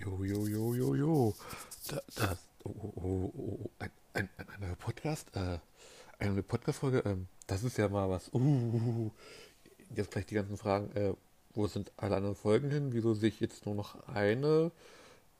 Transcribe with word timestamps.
Jo, 0.00 0.24
jo, 0.24 0.46
jo, 0.46 0.74
jo, 0.74 0.94
jo. 0.94 1.34
Da, 1.88 2.00
da, 2.16 2.38
oh, 2.64 2.70
oh, 2.70 2.92
oh, 2.96 3.32
oh, 3.36 3.70
ein, 3.80 3.90
ein, 4.14 4.28
ein 4.38 4.60
neuer 4.60 4.76
Podcast, 4.76 5.28
äh, 5.36 5.58
eine 6.18 6.42
Podcast-Folge, 6.42 7.02
ähm, 7.04 7.26
das 7.46 7.64
ist 7.64 7.76
ja 7.76 7.86
mal 7.86 8.08
was. 8.08 8.32
Uh, 8.32 9.10
jetzt 9.94 10.12
gleich 10.12 10.24
die 10.24 10.36
ganzen 10.36 10.56
Fragen, 10.56 10.90
äh, 10.96 11.12
wo 11.52 11.66
sind 11.66 11.92
alle 11.98 12.16
anderen 12.16 12.34
Folgen 12.34 12.70
hin? 12.70 12.94
Wieso 12.94 13.12
sehe 13.12 13.28
ich 13.28 13.40
jetzt 13.40 13.66
nur 13.66 13.74
noch 13.74 14.08
eine? 14.08 14.70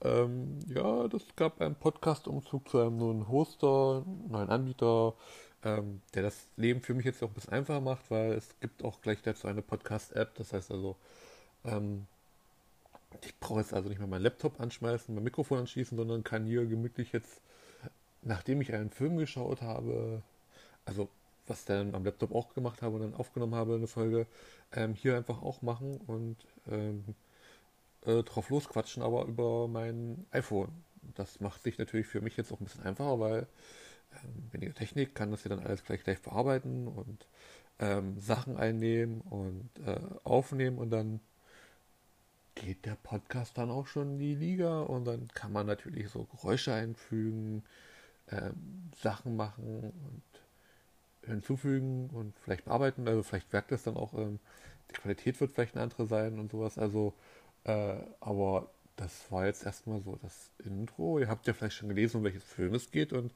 Ähm, 0.03 0.59
ja, 0.67 1.09
das 1.09 1.23
gab 1.37 1.63
einen 1.63 1.77
Podcast-Umzug 1.77 2.69
zu 2.69 2.81
einem 2.81 2.99
neuen 2.99 3.29
Hoster, 3.29 4.05
neuen 4.29 4.51
Anbieter, 4.51 5.15
ähm, 5.65 6.03
der 6.13 6.25
das 6.25 6.49
Leben 6.57 6.83
für 6.83 6.93
mich 6.93 7.07
jetzt 7.07 7.23
auch 7.23 7.29
ein 7.29 7.35
bisschen 7.35 7.55
einfacher 7.55 7.81
macht, 7.81 8.11
weil 8.11 8.33
es 8.33 8.55
gibt 8.61 8.85
auch 8.85 9.01
gleich 9.01 9.23
dazu 9.23 9.49
eine 9.49 9.63
Podcast-App, 9.63 10.35
das 10.35 10.53
heißt 10.53 10.71
also, 10.71 10.97
ähm, 11.65 12.07
ich 13.23 13.39
brauche 13.39 13.61
jetzt 13.61 13.75
also 13.75 13.89
nicht 13.89 13.99
mehr 13.99 14.09
meinen 14.09 14.23
Laptop 14.23 14.61
anschmeißen, 14.61 15.15
mein 15.15 15.25
Mikrofon 15.25 15.61
anschließen, 15.61 15.97
sondern 15.97 16.25
kann 16.25 16.45
hier 16.47 16.67
gemütlich 16.67 17.13
jetzt, 17.13 17.41
nachdem 18.23 18.61
ich 18.61 18.73
einen 18.73 18.91
Film 18.91 19.17
geschaut 19.17 19.63
habe, 19.63 20.23
also 20.85 21.09
was 21.47 21.65
dann 21.65 21.95
am 21.95 22.05
Laptop 22.05 22.35
auch 22.35 22.55
gemacht 22.55 22.83
habe 22.83 22.97
und 22.97 23.03
dann 23.03 23.15
aufgenommen 23.15 23.55
habe, 23.55 23.75
eine 23.75 23.89
Folge, 23.89 24.27
ähm, 24.73 24.95
hier 24.95 25.17
einfach 25.17 25.43
auch 25.43 25.63
machen 25.63 25.97
und 26.07 26.37
ähm, 26.71 27.05
äh, 28.07 28.23
drauf 28.23 28.51
losquatschen, 28.51 29.03
aber 29.03 29.25
über 29.27 29.69
mein 29.69 30.27
iPhone. 30.31 30.71
Das 31.15 31.41
macht 31.41 31.63
sich 31.63 31.79
natürlich 31.79 32.07
für 32.07 32.21
mich 32.21 32.37
jetzt 32.37 32.53
auch 32.53 32.61
ein 32.61 32.65
bisschen 32.65 32.85
einfacher, 32.85 33.19
weil 33.19 33.47
ähm, 34.13 34.53
weniger 34.53 34.75
Technik 34.75 35.15
kann 35.15 35.31
das 35.31 35.45
ja 35.45 35.51
dann 35.51 35.61
alles 35.61 35.85
gleich 35.85 36.05
gleich 36.05 36.23
bearbeiten 36.23 36.87
und 36.89 37.27
ähm, 37.81 38.19
Sachen 38.21 38.57
einnehmen 38.57 39.21
und 39.23 39.71
äh, 39.87 39.99
aufnehmen 40.25 40.79
und 40.79 40.91
dann 40.91 41.21
geht 42.61 42.85
der 42.85 42.97
Podcast 42.97 43.57
dann 43.57 43.71
auch 43.71 43.87
schon 43.87 44.13
in 44.13 44.19
die 44.19 44.35
Liga 44.35 44.83
und 44.83 45.07
dann 45.07 45.29
kann 45.29 45.53
man 45.53 45.67
natürlich 45.67 46.11
so 46.11 46.25
Geräusche 46.25 46.75
einfügen, 46.75 47.63
ähm, 48.31 48.91
Sachen 49.01 49.35
machen 49.37 49.93
und 49.93 50.23
hinzufügen 51.29 52.11
und 52.11 52.39
vielleicht 52.39 52.67
bearbeiten. 52.67 53.09
Also 53.09 53.23
vielleicht 53.23 53.53
merkt 53.53 53.73
es 53.73 53.85
dann 53.85 53.97
auch, 53.97 54.15
ähm, 54.15 54.39
die 54.91 54.95
Qualität 54.95 55.41
wird 55.41 55.53
vielleicht 55.53 55.75
eine 55.75 55.85
andere 55.85 56.07
sein 56.07 56.39
und 56.39 56.51
sowas. 56.51 56.79
Also, 56.79 57.15
äh, 57.65 57.97
aber 58.21 58.71
das 58.97 59.31
war 59.33 59.47
jetzt 59.47 59.65
erstmal 59.65 60.03
so 60.03 60.19
das 60.23 60.51
Intro. 60.65 61.19
Ihr 61.19 61.29
habt 61.29 61.47
ja 61.47 61.55
vielleicht 61.55 61.77
schon 61.77 61.89
gelesen, 61.89 62.19
um 62.19 62.25
welches 62.25 62.45
Film 62.45 62.75
es 62.75 62.91
geht 62.91 63.13
und 63.13 63.33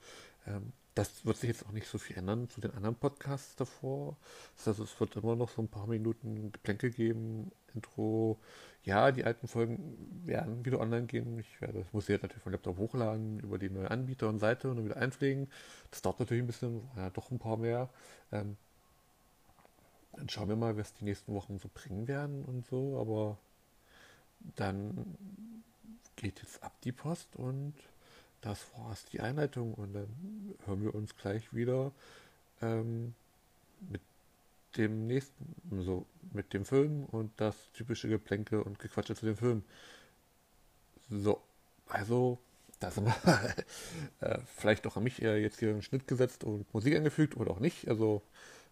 ähm, 0.47 0.73
das 0.95 1.25
wird 1.25 1.37
sich 1.37 1.49
jetzt 1.49 1.67
auch 1.67 1.73
nicht 1.73 1.89
so 1.89 1.99
viel 1.99 2.17
ändern 2.17 2.49
zu 2.49 2.61
den 2.61 2.73
anderen 2.73 2.95
Podcasts 2.95 3.57
davor. 3.57 4.17
Das 4.57 4.67
heißt, 4.69 4.79
es 4.79 5.01
wird 5.01 5.17
immer 5.17 5.35
noch 5.35 5.51
so 5.51 5.61
ein 5.61 5.69
paar 5.69 5.89
Minuten 5.89 6.53
Geplänkel 6.53 6.91
geben, 6.91 7.51
Intro. 7.75 8.39
Ja, 8.85 9.11
die 9.11 9.25
alten 9.25 9.49
Folgen 9.49 10.23
werden 10.25 10.65
wieder 10.65 10.79
online 10.79 11.07
gehen. 11.07 11.39
Ich 11.39 11.61
werde, 11.61 11.81
das 11.81 11.93
muss 11.93 12.05
ich 12.05 12.11
jetzt 12.11 12.23
natürlich 12.23 12.43
vom 12.43 12.53
Laptop 12.53 12.79
hochladen, 12.79 13.41
über 13.41 13.59
die 13.59 13.71
neue 13.71 13.91
Anbieter 13.91 14.29
und 14.29 14.39
Seite 14.39 14.71
und 14.71 14.77
dann 14.77 14.85
wieder 14.85 14.97
einpflegen. 14.97 15.51
Das 15.91 16.03
dauert 16.03 16.21
natürlich 16.21 16.45
ein 16.45 16.47
bisschen, 16.47 16.89
ja, 16.97 17.11
doch 17.11 17.31
ein 17.31 17.39
paar 17.39 17.57
mehr. 17.57 17.89
Ähm, 18.31 18.57
dann 20.13 20.29
schauen 20.29 20.49
wir 20.49 20.57
mal, 20.57 20.77
was 20.77 20.95
die 20.95 21.05
nächsten 21.05 21.35
Wochen 21.35 21.59
so 21.59 21.69
bringen 21.73 22.07
werden 22.07 22.45
und 22.45 22.67
so, 22.67 23.01
aber 23.01 23.39
dann 24.55 25.17
geht 26.17 26.41
jetzt 26.41 26.63
ab 26.63 26.73
die 26.85 26.93
Post 26.93 27.35
und 27.37 27.75
das 28.45 28.67
war 28.77 28.95
die 29.13 29.21
Einleitung 29.21 29.73
und 29.75 29.95
dann 29.95 30.55
hören 30.67 30.83
wir 30.83 30.95
uns 30.95 31.17
gleich 31.17 31.55
wieder 31.55 31.93
ähm, 32.61 33.15
mit 33.89 34.03
dem 34.77 35.07
nächsten, 35.07 35.83
so 35.83 36.05
mit 36.33 36.53
dem 36.53 36.65
Film 36.67 37.05
und 37.07 37.33
das 37.39 37.57
typische 37.73 38.09
Geplänke 38.09 38.63
und 38.63 38.79
Gequatsche 38.79 39.15
zu 39.15 39.25
dem 39.25 39.37
Film. 39.37 39.65
So, 41.09 41.41
also 41.89 42.39
da 42.81 42.91
sind 42.91 43.07
wir 43.07 43.55
äh, 44.21 44.39
vielleicht 44.57 44.87
auch 44.87 44.97
an 44.97 45.05
mich 45.05 45.23
eher 45.23 45.41
jetzt 45.41 45.61
hier 45.61 45.71
einen 45.71 45.83
Schnitt 45.83 46.07
gesetzt 46.07 46.45
und 46.45 46.73
Musik 46.75 46.95
eingefügt 46.95 47.37
oder 47.39 47.51
auch 47.51 47.61
nicht. 47.61 47.89
Also 47.89 48.21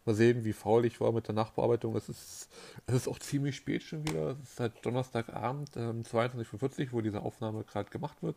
mal 0.05 0.15
sehen, 0.15 0.45
wie 0.45 0.53
faul 0.53 0.85
ich 0.85 1.01
war 1.01 1.13
mit 1.13 1.29
der 1.29 1.35
Nachbearbeitung. 1.35 1.97
Es 1.97 2.09
ist, 2.09 2.49
es 2.87 2.95
ist 2.95 3.09
auch 3.09 3.19
ziemlich 3.19 3.57
spät 3.57 3.83
schon 3.83 4.07
wieder. 4.07 4.37
Es 4.43 4.51
ist 4.51 4.61
halt 4.61 4.73
Donnerstagabend, 4.85 5.77
ähm, 5.77 6.03
22.45 6.03 6.89
wo 6.93 7.01
diese 7.01 7.23
Aufnahme 7.23 7.65
gerade 7.65 7.91
gemacht 7.91 8.23
wird. 8.23 8.37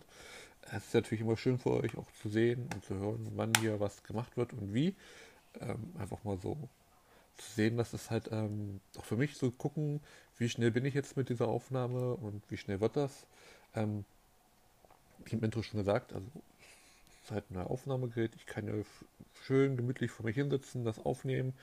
Es 0.72 0.88
ist 0.88 0.94
natürlich 0.94 1.22
immer 1.22 1.38
schön 1.38 1.60
für 1.60 1.72
euch 1.72 1.96
auch 1.98 2.12
zu 2.22 2.30
sehen 2.30 2.70
und 2.74 2.84
zu 2.84 2.96
hören, 2.96 3.32
wann 3.36 3.54
hier 3.62 3.80
was 3.80 4.04
gemacht 4.04 4.36
wird 4.38 4.54
und 4.54 4.74
wie. 4.74 4.96
Ähm, 5.60 5.94
einfach 5.98 6.24
mal 6.24 6.38
so 6.38 6.58
zu 7.38 7.52
sehen, 7.52 7.78
dass 7.78 7.94
es 7.94 8.10
halt 8.12 8.30
ähm, 8.32 8.80
auch 8.98 9.06
für 9.06 9.18
mich 9.18 9.38
so 9.38 9.52
gucken, 9.52 10.02
wie 10.38 10.50
schnell 10.50 10.72
bin 10.72 10.86
ich 10.86 10.94
jetzt 10.94 11.18
mit 11.18 11.30
dieser 11.30 11.48
Aufnahme 11.48 12.16
und 12.16 12.44
wie 12.50 12.58
schnell 12.58 12.82
wird 12.82 12.96
das. 12.98 13.28
Ähm, 13.76 14.06
wie 15.26 15.36
im 15.36 15.44
Intro 15.44 15.62
schon 15.62 15.80
gesagt, 15.80 16.14
also 16.14 16.28
es 17.10 17.26
ist 17.26 17.32
halt 17.32 17.50
ein 17.52 17.58
Aufnahmegerät. 17.58 18.36
Ich 18.36 18.46
kann 18.46 18.68
ja 18.68 18.74
schön 19.44 19.78
gemütlich 19.78 20.12
vor 20.12 20.26
mich 20.26 20.36
hinsetzen, 20.36 20.86
das 20.86 21.00
aufnehmen, 21.00 21.54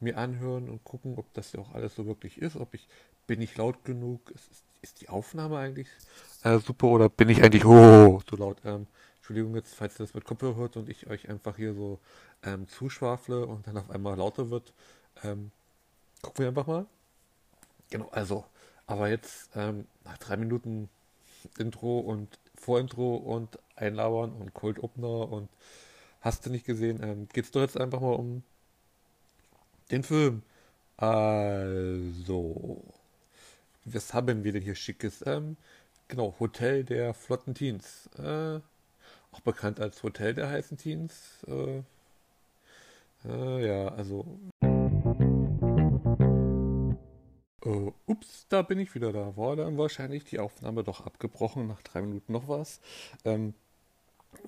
mir 0.00 0.18
anhören 0.18 0.68
und 0.68 0.84
gucken, 0.84 1.18
ob 1.18 1.32
das 1.34 1.52
ja 1.52 1.60
auch 1.60 1.74
alles 1.74 1.94
so 1.94 2.06
wirklich 2.06 2.38
ist, 2.38 2.56
ob 2.56 2.74
ich 2.74 2.88
bin 3.26 3.40
ich 3.40 3.56
laut 3.56 3.84
genug, 3.84 4.30
ist, 4.30 4.64
ist 4.82 5.00
die 5.00 5.08
Aufnahme 5.08 5.58
eigentlich 5.58 5.88
äh, 6.42 6.58
super 6.58 6.88
oder 6.88 7.08
bin 7.08 7.28
ich 7.28 7.42
eigentlich 7.42 7.64
oh, 7.64 8.20
so 8.28 8.36
laut? 8.36 8.58
Ähm, 8.64 8.86
Entschuldigung 9.16 9.54
jetzt, 9.54 9.74
falls 9.74 9.94
ihr 9.94 10.04
das 10.04 10.14
mit 10.14 10.24
Kopfhörer 10.24 10.56
hört 10.56 10.76
und 10.76 10.88
ich 10.88 11.06
euch 11.06 11.28
einfach 11.28 11.56
hier 11.56 11.74
so 11.74 12.00
ähm, 12.42 12.68
zuschwafle 12.68 13.46
und 13.46 13.66
dann 13.66 13.76
auf 13.76 13.90
einmal 13.90 14.16
lauter 14.16 14.50
wird. 14.50 14.72
Ähm, 15.22 15.52
gucken 16.20 16.40
wir 16.40 16.48
einfach 16.48 16.66
mal. 16.66 16.86
Genau, 17.90 18.08
also, 18.10 18.44
aber 18.86 19.08
jetzt 19.08 19.50
ähm, 19.54 19.86
nach 20.04 20.18
drei 20.18 20.36
Minuten 20.36 20.88
Intro 21.58 22.00
und 22.00 22.38
Vorintro 22.56 23.16
und 23.16 23.58
Einlabern 23.76 24.32
und 24.32 24.54
Cold 24.54 24.82
Opener 24.82 25.30
und 25.30 25.48
hast 26.20 26.46
du 26.46 26.50
nicht 26.50 26.66
gesehen, 26.66 27.00
ähm, 27.02 27.28
es 27.34 27.50
doch 27.50 27.60
jetzt 27.60 27.78
einfach 27.78 28.00
mal 28.00 28.14
um 28.14 28.42
den 29.90 30.02
Film. 30.02 30.42
Also, 30.96 32.82
was 33.84 34.14
haben 34.14 34.44
wir 34.44 34.52
denn 34.52 34.62
hier 34.62 34.74
Schickes? 34.74 35.24
Ähm, 35.26 35.56
genau, 36.08 36.34
Hotel 36.38 36.84
der 36.84 37.14
Flotten 37.14 37.54
Teens. 37.54 38.08
Äh, 38.18 38.60
auch 39.32 39.40
bekannt 39.44 39.80
als 39.80 40.02
Hotel 40.02 40.34
der 40.34 40.50
heißen 40.50 40.76
Teens. 40.76 41.44
Äh, 41.46 41.82
äh, 43.24 43.66
ja, 43.66 43.88
also. 43.88 44.38
Uh, 47.64 47.92
ups, 48.06 48.46
da 48.48 48.62
bin 48.62 48.80
ich 48.80 48.94
wieder 48.94 49.12
da. 49.12 49.36
War 49.36 49.56
dann 49.56 49.78
wahrscheinlich 49.78 50.24
die 50.24 50.40
Aufnahme 50.40 50.82
doch 50.82 51.06
abgebrochen, 51.06 51.68
nach 51.68 51.82
drei 51.82 52.02
Minuten 52.02 52.32
noch 52.32 52.48
was. 52.48 52.80
Ähm, 53.24 53.54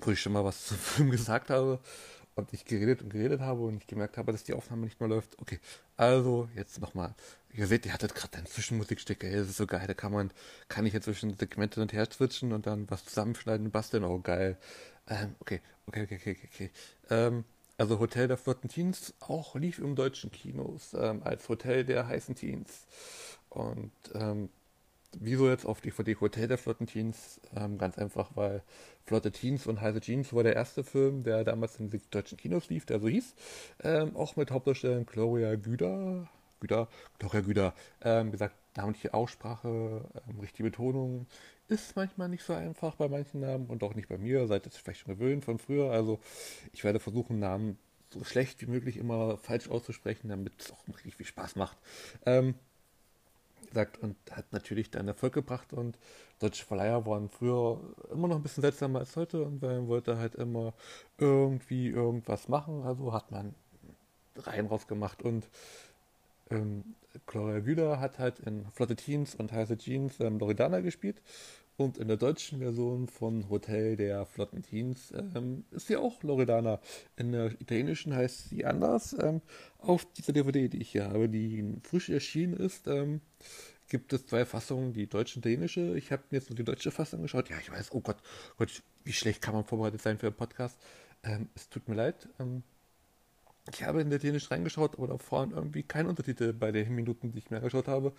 wo 0.01 0.11
ich 0.11 0.21
schon 0.21 0.33
mal 0.33 0.45
was 0.45 0.67
zum 0.67 0.77
Film 0.79 1.11
gesagt 1.11 1.51
habe 1.51 1.81
und 2.35 2.53
ich 2.53 2.65
geredet 2.65 3.03
und 3.03 3.11
geredet 3.11 3.41
habe 3.41 3.63
und 3.63 3.77
ich 3.77 3.87
gemerkt 3.87 4.17
habe, 4.17 4.33
dass 4.33 4.45
die 4.45 4.55
Aufnahme 4.55 4.85
nicht 4.85 5.01
mehr 5.01 5.09
läuft. 5.09 5.39
Okay, 5.41 5.59
also 5.97 6.49
jetzt 6.55 6.81
nochmal. 6.81 7.15
Ihr 7.53 7.67
seht, 7.67 7.87
ihr 7.87 7.93
hattet 7.93 8.15
gerade 8.15 8.39
ein 8.39 8.47
Zwischenmusikstück, 8.47 9.23
ey, 9.23 9.37
das 9.37 9.49
ist 9.49 9.57
so 9.57 9.67
geil, 9.67 9.87
da 9.87 9.95
kann 9.95 10.13
man, 10.13 10.33
kann 10.69 10.87
ich 10.87 10.93
jetzt 10.93 11.05
zwischen 11.05 11.37
Segmente 11.37 11.81
und 11.81 11.93
her 11.93 12.09
switchen 12.11 12.53
und 12.53 12.67
dann 12.67 12.91
was 12.91 13.05
zusammenschneiden 13.05 13.67
und 13.67 13.73
basteln, 13.73 14.05
oh 14.05 14.19
geil. 14.21 14.59
Ähm, 15.09 15.37
okay, 15.41 15.61
okay, 15.87 16.03
okay, 16.05 16.17
okay, 16.21 16.39
okay. 16.53 16.71
Ähm, 17.11 17.45
also 17.77 17.99
Hotel 17.99 18.29
der 18.29 18.37
Flotten 18.37 18.69
Teens 18.69 19.15
auch 19.21 19.57
lief 19.57 19.79
im 19.79 19.97
deutschen 19.97 20.31
Kinos 20.31 20.95
ähm, 20.95 21.23
als 21.25 21.49
Hotel 21.49 21.85
der 21.85 22.07
heißen 22.07 22.35
Teens. 22.35 22.87
Und 23.49 23.93
ähm, 24.15 24.49
wieso 25.21 25.49
jetzt 25.49 25.67
auf 25.67 25.81
DVD 25.81 26.17
Hotel 26.21 26.49
der 26.49 26.59
Flotten 26.59 26.87
Teens? 26.87 27.41
Ähm, 27.57 27.79
ganz 27.79 27.99
einfach, 27.99 28.31
weil 28.35 28.63
Flotte 29.05 29.33
Teens 29.33 29.67
und 29.67 29.81
heiße 29.81 30.01
Jeans 30.01 30.33
war 30.33 30.43
der 30.43 30.57
erste 30.57 30.85
Film, 30.85 31.25
der 31.25 31.45
damals 31.45 31.79
in 31.79 31.91
den 31.91 32.01
deutschen 32.11 32.39
Kinos 32.39 32.69
lief, 32.71 32.87
der 32.87 33.01
so 33.01 33.09
hieß. 33.09 33.35
Ähm, 33.83 34.17
auch 34.17 34.37
mit 34.37 34.51
Hauptdarstellerin 34.51 35.07
Gloria 35.07 35.57
Güder. 35.57 36.29
Güder, 36.61 36.89
Gloria 37.19 37.41
Güder. 37.41 37.75
Ähm, 38.03 38.31
gesagt, 38.31 38.55
namentliche 38.77 39.13
Aussprache, 39.13 40.05
ähm, 40.29 40.41
richtige 40.41 40.71
Betonung 40.71 41.27
ist 41.69 41.97
manchmal 41.97 42.29
nicht 42.29 42.43
so 42.43 42.53
einfach 42.53 42.95
bei 42.97 43.09
manchen 43.09 43.41
Namen 43.41 43.67
und 43.67 43.83
auch 43.83 43.95
nicht 43.95 44.09
bei 44.09 44.19
mir. 44.19 44.47
Seid 44.47 44.67
ihr 44.67 44.71
vielleicht 44.71 45.01
schon 45.01 45.15
gewöhnt 45.15 45.45
von 45.45 45.59
früher. 45.59 45.91
Also 45.91 46.21
ich 46.73 46.85
werde 46.85 47.01
versuchen, 47.01 47.39
Namen 47.39 47.79
so 48.11 48.25
schlecht 48.25 48.61
wie 48.63 48.67
möglich 48.67 48.97
immer 48.97 49.37
falsch 49.39 49.69
auszusprechen, 49.69 50.29
damit 50.29 50.53
es 50.59 50.71
auch 50.73 50.87
richtig 50.89 51.17
viel 51.17 51.27
Spaß 51.27 51.57
macht. 51.57 51.77
Ähm, 52.27 52.55
gesagt, 53.67 53.99
und 53.99 54.17
hat 54.31 54.53
natürlich 54.53 54.91
dann 54.91 55.09
Erfolg 55.09 55.33
gebracht. 55.35 55.73
Und 55.73 55.99
deutsche 56.39 56.65
Verleiher 56.65 57.07
waren 57.07 57.29
früher 57.29 57.81
immer 58.13 58.29
noch 58.29 58.37
ein 58.37 58.43
bisschen 58.43 58.63
seltsamer 58.63 59.01
als 59.01 59.17
heute. 59.17 59.45
Und 59.45 59.63
man 59.63 59.89
wollte 59.89 60.19
halt 60.19 60.35
immer 60.35 60.75
irgendwie 61.19 61.89
irgendwas 61.89 62.49
machen, 62.49 62.83
also 62.85 63.13
hat 63.13 63.31
man 63.31 63.55
Reihen 64.37 64.67
rausgemacht. 64.67 65.23
Und 65.23 65.49
ähm, 66.51 66.95
Gloria 67.27 67.61
Güder 67.61 68.01
hat 68.01 68.19
halt 68.19 68.41
in 68.41 68.67
Flotte 68.73 68.97
Teens 68.97 69.35
und 69.35 69.53
Heiße 69.53 69.79
Jeans 69.79 70.21
ähm, 70.21 70.39
Loredana 70.39 70.81
gespielt. 70.81 71.23
Und 71.77 71.99
in 71.99 72.07
der 72.07 72.17
deutschen 72.17 72.61
Version 72.61 73.09
von 73.09 73.49
Hotel 73.51 73.97
der 73.97 74.27
Flotten 74.27 74.63
Teens 74.63 75.13
ähm, 75.13 75.65
ist 75.73 75.89
sie 75.89 75.97
auch 75.97 76.23
Loredana. 76.23 76.81
In 77.17 77.33
der 77.33 77.61
italienischen 77.61 78.15
heißt 78.15 78.49
sie 78.51 78.65
anders. 78.65 79.17
Ähm, 79.21 79.41
auf 79.79 80.05
dieser 80.13 80.33
DVD, 80.33 80.69
die 80.69 80.81
ich 80.81 80.91
hier 80.91 81.07
habe, 81.09 81.29
die 81.29 81.81
frisch 81.83 82.11
erschienen 82.11 82.55
ist, 82.55 82.87
ähm, 82.87 83.21
gibt 83.89 84.13
es 84.13 84.27
zwei 84.27 84.45
Fassungen, 84.45 84.93
die 84.93 85.09
deutsche 85.09 85.37
und 85.37 85.45
dänische. 85.45 85.97
Ich 85.99 86.13
habe 86.13 86.23
mir 86.31 86.39
jetzt 86.39 86.49
nur 86.49 86.57
die 86.57 86.65
deutsche 86.65 86.93
Fassung 86.93 87.23
geschaut. 87.23 87.51
Ja, 87.51 87.59
ich 87.59 87.73
weiß, 87.73 87.91
oh 87.93 88.01
Gott, 88.01 88.19
Gott, 88.57 88.83
wie 89.03 89.13
schlecht 89.13 89.43
kann 89.43 89.55
man 89.55 89.65
vorbereitet 89.65 90.01
sein 90.01 90.19
für 90.19 90.29
einen 90.29 90.37
Podcast. 90.37 90.79
Ähm, 91.25 91.49
es 91.57 91.69
tut 91.69 91.89
mir 91.89 91.97
leid. 91.97 92.29
Ähm, 92.39 92.63
ich 93.73 93.83
habe 93.83 94.01
in 94.01 94.11
der 94.11 94.19
dänisch 94.19 94.51
reingeschaut, 94.51 94.97
aber 94.97 95.09
da 95.09 95.19
vorhin 95.19 95.53
irgendwie 95.53 95.83
kein 95.83 96.07
Untertitel 96.07 96.53
bei 96.53 96.71
den 96.71 96.95
Minuten, 96.95 97.33
die 97.33 97.39
ich 97.39 97.51
mir 97.51 97.57
angeschaut 97.57 97.89
habe. 97.89 98.13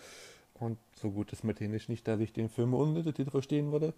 Und 0.60 0.78
so 0.96 1.12
gut 1.12 1.34
ist 1.34 1.44
mit 1.44 1.60
dänisch 1.60 1.90
nicht, 1.90 2.08
dass 2.08 2.20
ich 2.20 2.32
den 2.32 2.50
Film 2.50 2.74
ohne 2.74 2.98
Untertitel 2.98 3.32
verstehen 3.32 3.72
würde. 3.72 3.94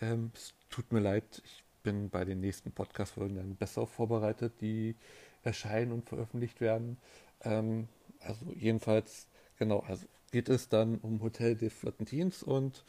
Ähm, 0.00 0.30
es 0.34 0.54
tut 0.68 0.92
mir 0.92 1.00
leid. 1.00 1.42
Ich 1.44 1.64
bin 1.82 2.10
bei 2.10 2.24
den 2.24 2.40
nächsten 2.40 2.70
Podcast-Folgen 2.70 3.36
dann 3.36 3.56
besser 3.56 3.86
vorbereitet, 3.86 4.52
die 4.60 4.94
erscheinen 5.42 5.92
und 5.92 6.08
veröffentlicht 6.08 6.60
werden. 6.60 6.98
Ähm, 7.42 7.88
also 8.20 8.46
jedenfalls, 8.54 9.26
genau, 9.58 9.80
also 9.80 10.06
geht 10.30 10.48
es 10.48 10.68
dann 10.68 10.98
um 10.98 11.22
Hotel 11.22 11.56
des 11.56 11.72
Flottentins 11.72 12.42
und 12.42 12.84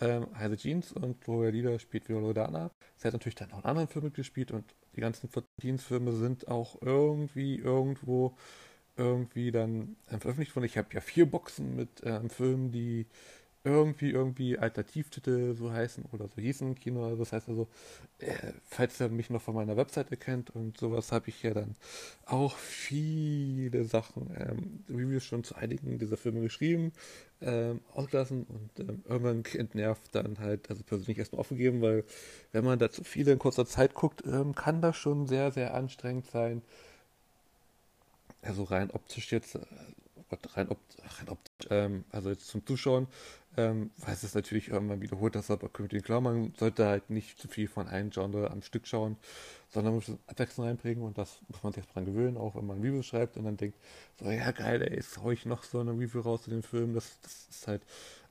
ähm, 0.00 0.26
Heise 0.36 0.56
Jeans 0.56 0.92
und 0.92 1.20
Gloria 1.20 1.50
Lieder 1.50 1.78
spielt 1.78 2.08
wieder 2.08 2.20
Lodana. 2.20 2.70
Sie 2.96 3.06
hat 3.06 3.12
natürlich 3.12 3.34
dann 3.34 3.52
auch 3.52 3.58
in 3.58 3.64
anderen 3.64 3.88
Filmen 3.88 4.06
mitgespielt 4.06 4.50
und 4.50 4.64
die 4.96 5.00
ganzen 5.00 5.28
Flottentins-Filme 5.28 6.12
sind 6.12 6.48
auch 6.48 6.80
irgendwie 6.80 7.56
irgendwo 7.56 8.36
irgendwie 9.00 9.50
dann 9.50 9.96
ähm, 10.10 10.20
veröffentlicht 10.20 10.54
worden. 10.54 10.66
Ich 10.66 10.78
habe 10.78 10.88
ja 10.92 11.00
vier 11.00 11.26
Boxen 11.26 11.74
mit 11.74 11.88
ähm, 12.04 12.30
Filmen, 12.30 12.70
die 12.70 13.06
irgendwie, 13.62 14.10
irgendwie 14.10 14.58
Alternativtitel 14.58 15.54
so 15.54 15.70
heißen 15.70 16.06
oder 16.12 16.28
so 16.28 16.40
hießen 16.40 16.74
Kino. 16.76 17.14
Das 17.16 17.32
heißt 17.32 17.48
also, 17.48 17.68
äh, 18.18 18.34
falls 18.66 18.98
ihr 19.00 19.10
mich 19.10 19.28
noch 19.28 19.42
von 19.42 19.54
meiner 19.54 19.76
Webseite 19.76 20.16
kennt 20.16 20.50
und 20.50 20.78
sowas, 20.78 21.12
habe 21.12 21.28
ich 21.28 21.42
ja 21.42 21.52
dann 21.52 21.76
auch 22.24 22.56
viele 22.56 23.84
Sachen, 23.84 24.30
ähm, 24.38 24.84
Reviews 24.88 25.24
schon 25.24 25.44
zu 25.44 25.56
einigen 25.56 25.98
dieser 25.98 26.16
Filme 26.16 26.40
geschrieben, 26.40 26.92
ähm, 27.42 27.80
ausgelassen 27.92 28.44
und 28.44 28.80
ähm, 28.80 29.02
irgendwann 29.06 29.44
entnervt 29.54 30.14
dann 30.14 30.38
halt, 30.38 30.70
also 30.70 30.82
persönlich 30.82 31.18
erstmal 31.18 31.40
aufgegeben, 31.40 31.82
weil 31.82 32.04
wenn 32.52 32.64
man 32.64 32.78
da 32.78 32.90
zu 32.90 33.04
viele 33.04 33.32
in 33.32 33.38
kurzer 33.38 33.66
Zeit 33.66 33.92
guckt, 33.94 34.22
ähm, 34.26 34.54
kann 34.54 34.80
das 34.80 34.96
schon 34.96 35.26
sehr, 35.26 35.52
sehr 35.52 35.74
anstrengend 35.74 36.26
sein. 36.26 36.62
Also 38.42 38.64
rein 38.64 38.90
optisch 38.90 39.32
jetzt, 39.32 39.56
äh, 39.56 39.60
rein, 40.54 40.68
opt 40.68 40.96
rein 41.18 41.28
optisch, 41.28 41.68
ähm, 41.70 42.04
also 42.10 42.30
jetzt 42.30 42.48
zum 42.48 42.64
Zuschauen, 42.64 43.06
ähm, 43.56 43.90
weiß 43.98 44.22
es 44.22 44.34
natürlich 44.34 44.68
irgendwann 44.68 45.00
wiederholt, 45.00 45.34
das 45.34 45.50
aber 45.50 45.68
Comedy 45.68 46.00
klar, 46.00 46.20
man 46.20 46.54
sollte 46.58 46.86
halt 46.86 47.10
nicht 47.10 47.38
zu 47.38 47.48
viel 47.48 47.68
von 47.68 47.88
einem 47.88 48.10
Genre 48.10 48.50
am 48.50 48.62
Stück 48.62 48.86
schauen, 48.86 49.16
sondern 49.68 49.94
muss 49.94 50.10
Abwechslung 50.26 50.66
reinbringen 50.66 51.02
und 51.04 51.18
das 51.18 51.40
muss 51.48 51.62
man 51.62 51.72
sich 51.72 51.84
dran 51.86 52.04
gewöhnen, 52.04 52.36
auch 52.36 52.54
wenn 52.54 52.66
man 52.66 52.78
ein 52.78 52.82
Review 52.82 53.02
schreibt 53.02 53.36
und 53.36 53.44
dann 53.44 53.56
denkt, 53.56 53.76
so 54.18 54.30
ja 54.30 54.50
geil, 54.52 54.82
ey, 54.82 54.94
jetzt 54.94 55.18
hau 55.18 55.30
ich 55.30 55.46
noch 55.46 55.64
so 55.64 55.80
eine 55.80 55.92
Review 55.92 56.20
raus 56.20 56.42
zu 56.42 56.50
dem 56.50 56.62
Film, 56.62 56.94
das, 56.94 57.18
das 57.22 57.48
ist 57.50 57.66
halt, 57.66 57.82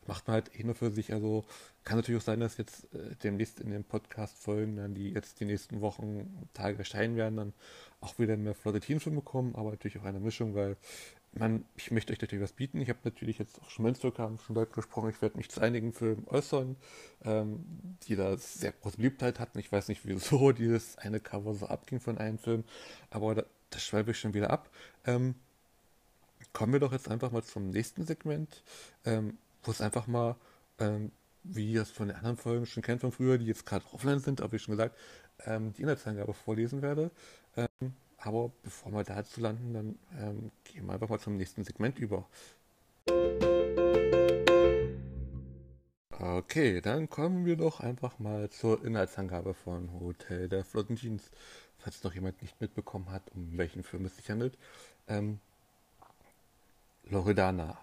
macht 0.07 0.27
man 0.27 0.35
halt 0.35 0.59
eh 0.59 0.63
nur 0.63 0.75
für 0.75 0.91
sich, 0.91 1.13
also 1.13 1.45
kann 1.83 1.97
natürlich 1.97 2.21
auch 2.21 2.25
sein, 2.25 2.39
dass 2.39 2.57
jetzt 2.57 2.93
äh, 2.93 3.15
demnächst 3.23 3.59
in 3.59 3.69
den 3.69 3.83
Podcast-Folgen 3.83 4.77
dann, 4.77 4.95
die 4.95 5.11
jetzt 5.11 5.39
die 5.39 5.45
nächsten 5.45 5.81
Wochen, 5.81 6.47
Tage 6.53 6.77
erscheinen 6.77 7.15
werden, 7.15 7.37
dann 7.37 7.53
auch 8.01 8.17
wieder 8.19 8.37
mehr 8.37 8.55
flotte 8.55 8.79
Teamfilme 8.79 9.21
kommen, 9.21 9.55
aber 9.55 9.71
natürlich 9.71 9.99
auch 9.99 10.05
eine 10.05 10.19
Mischung, 10.19 10.55
weil 10.55 10.77
man, 11.33 11.65
ich 11.75 11.91
möchte 11.91 12.11
euch 12.13 12.21
natürlich 12.21 12.43
was 12.43 12.53
bieten. 12.53 12.81
Ich 12.81 12.89
habe 12.89 12.99
natürlich 13.03 13.37
jetzt 13.37 13.61
auch 13.61 13.69
schon 13.69 13.85
Münzvölker 13.85 14.23
haben 14.23 14.39
schon 14.39 14.55
bald 14.55 14.73
gesprochen. 14.73 15.09
Ich 15.09 15.21
werde 15.21 15.37
mich 15.37 15.49
zu 15.49 15.61
einigen 15.61 15.93
Filmen 15.93 16.25
äußern, 16.27 16.75
ähm, 17.23 17.65
die 18.07 18.15
da 18.15 18.35
sehr 18.37 18.71
große 18.71 18.97
Beliebtheit 18.97 19.39
hatten. 19.39 19.59
Ich 19.59 19.71
weiß 19.71 19.89
nicht, 19.89 20.05
wieso 20.05 20.51
dieses 20.53 20.97
eine 20.97 21.19
Cover 21.19 21.53
so 21.53 21.67
abging 21.67 21.99
von 21.99 22.17
einem 22.17 22.39
Film, 22.39 22.63
aber 23.11 23.35
da, 23.35 23.43
das 23.69 23.83
schweife 23.83 24.11
ich 24.11 24.19
schon 24.19 24.33
wieder 24.33 24.49
ab. 24.49 24.69
Ähm, 25.05 25.35
kommen 26.53 26.73
wir 26.73 26.79
doch 26.79 26.91
jetzt 26.91 27.09
einfach 27.09 27.31
mal 27.31 27.43
zum 27.43 27.69
nächsten 27.69 28.05
Segment, 28.05 28.63
ähm, 29.05 29.37
wo 29.63 29.71
es 29.71 29.81
einfach 29.81 30.07
mal, 30.07 30.35
ähm, 30.79 31.11
wie 31.43 31.71
ihr 31.71 31.81
es 31.81 31.91
von 31.91 32.07
den 32.07 32.17
anderen 32.17 32.37
Folgen 32.37 32.65
schon 32.65 32.83
kennt 32.83 33.01
von 33.01 33.11
früher, 33.11 33.37
die 33.37 33.45
jetzt 33.45 33.65
gerade 33.65 33.85
offline 33.93 34.19
sind, 34.19 34.41
habe 34.41 34.55
ich 34.55 34.61
schon 34.61 34.73
gesagt, 34.73 34.97
ähm, 35.45 35.73
die 35.73 35.83
Inhaltsangabe 35.83 36.33
vorlesen 36.33 36.81
werde. 36.81 37.11
Ähm, 37.55 37.93
aber 38.17 38.51
bevor 38.63 38.91
wir 38.91 39.03
dazu 39.03 39.39
landen, 39.41 39.73
dann 39.73 39.99
ähm, 40.19 40.51
gehen 40.65 40.85
wir 40.85 40.93
einfach 40.93 41.09
mal 41.09 41.19
zum 41.19 41.37
nächsten 41.37 41.63
Segment 41.63 41.97
über. 41.99 42.25
Okay, 46.19 46.81
dann 46.81 47.09
kommen 47.09 47.45
wir 47.45 47.55
doch 47.55 47.79
einfach 47.79 48.19
mal 48.19 48.49
zur 48.49 48.83
Inhaltsangabe 48.83 49.53
von 49.53 49.89
Hotel 49.99 50.49
der 50.49 50.65
Flottendienst. 50.65 51.31
Falls 51.77 52.03
noch 52.03 52.13
jemand 52.13 52.41
nicht 52.41 52.59
mitbekommen 52.59 53.09
hat, 53.09 53.23
um 53.33 53.57
welchen 53.57 53.83
Film 53.83 54.03
es 54.05 54.17
sich 54.17 54.29
handelt. 54.29 54.57
Ähm, 55.07 55.39
Loredana, 57.05 57.77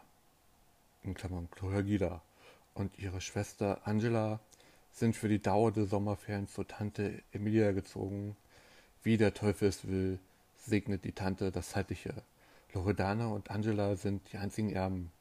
in 1.06 1.14
Klammern 1.14 1.48
Gloria 1.50 1.82
Gida, 1.82 2.22
und 2.74 2.98
ihre 2.98 3.20
Schwester 3.20 3.80
Angela 3.84 4.40
sind 4.92 5.16
für 5.16 5.28
die 5.28 5.40
Dauer 5.40 5.72
der 5.72 5.86
Sommerferien 5.86 6.48
zur 6.48 6.66
Tante 6.66 7.22
Emilia 7.32 7.72
gezogen. 7.72 8.36
Wie 9.02 9.16
der 9.16 9.34
Teufel 9.34 9.68
es 9.68 9.86
will, 9.86 10.18
segnet 10.58 11.04
die 11.04 11.12
Tante 11.12 11.52
das 11.52 11.70
Zeitliche. 11.70 12.22
Loredana 12.74 13.28
und 13.28 13.50
Angela 13.50 13.96
sind 13.96 14.32
die 14.32 14.38
einzigen 14.38 14.72
Erben. 14.72 15.12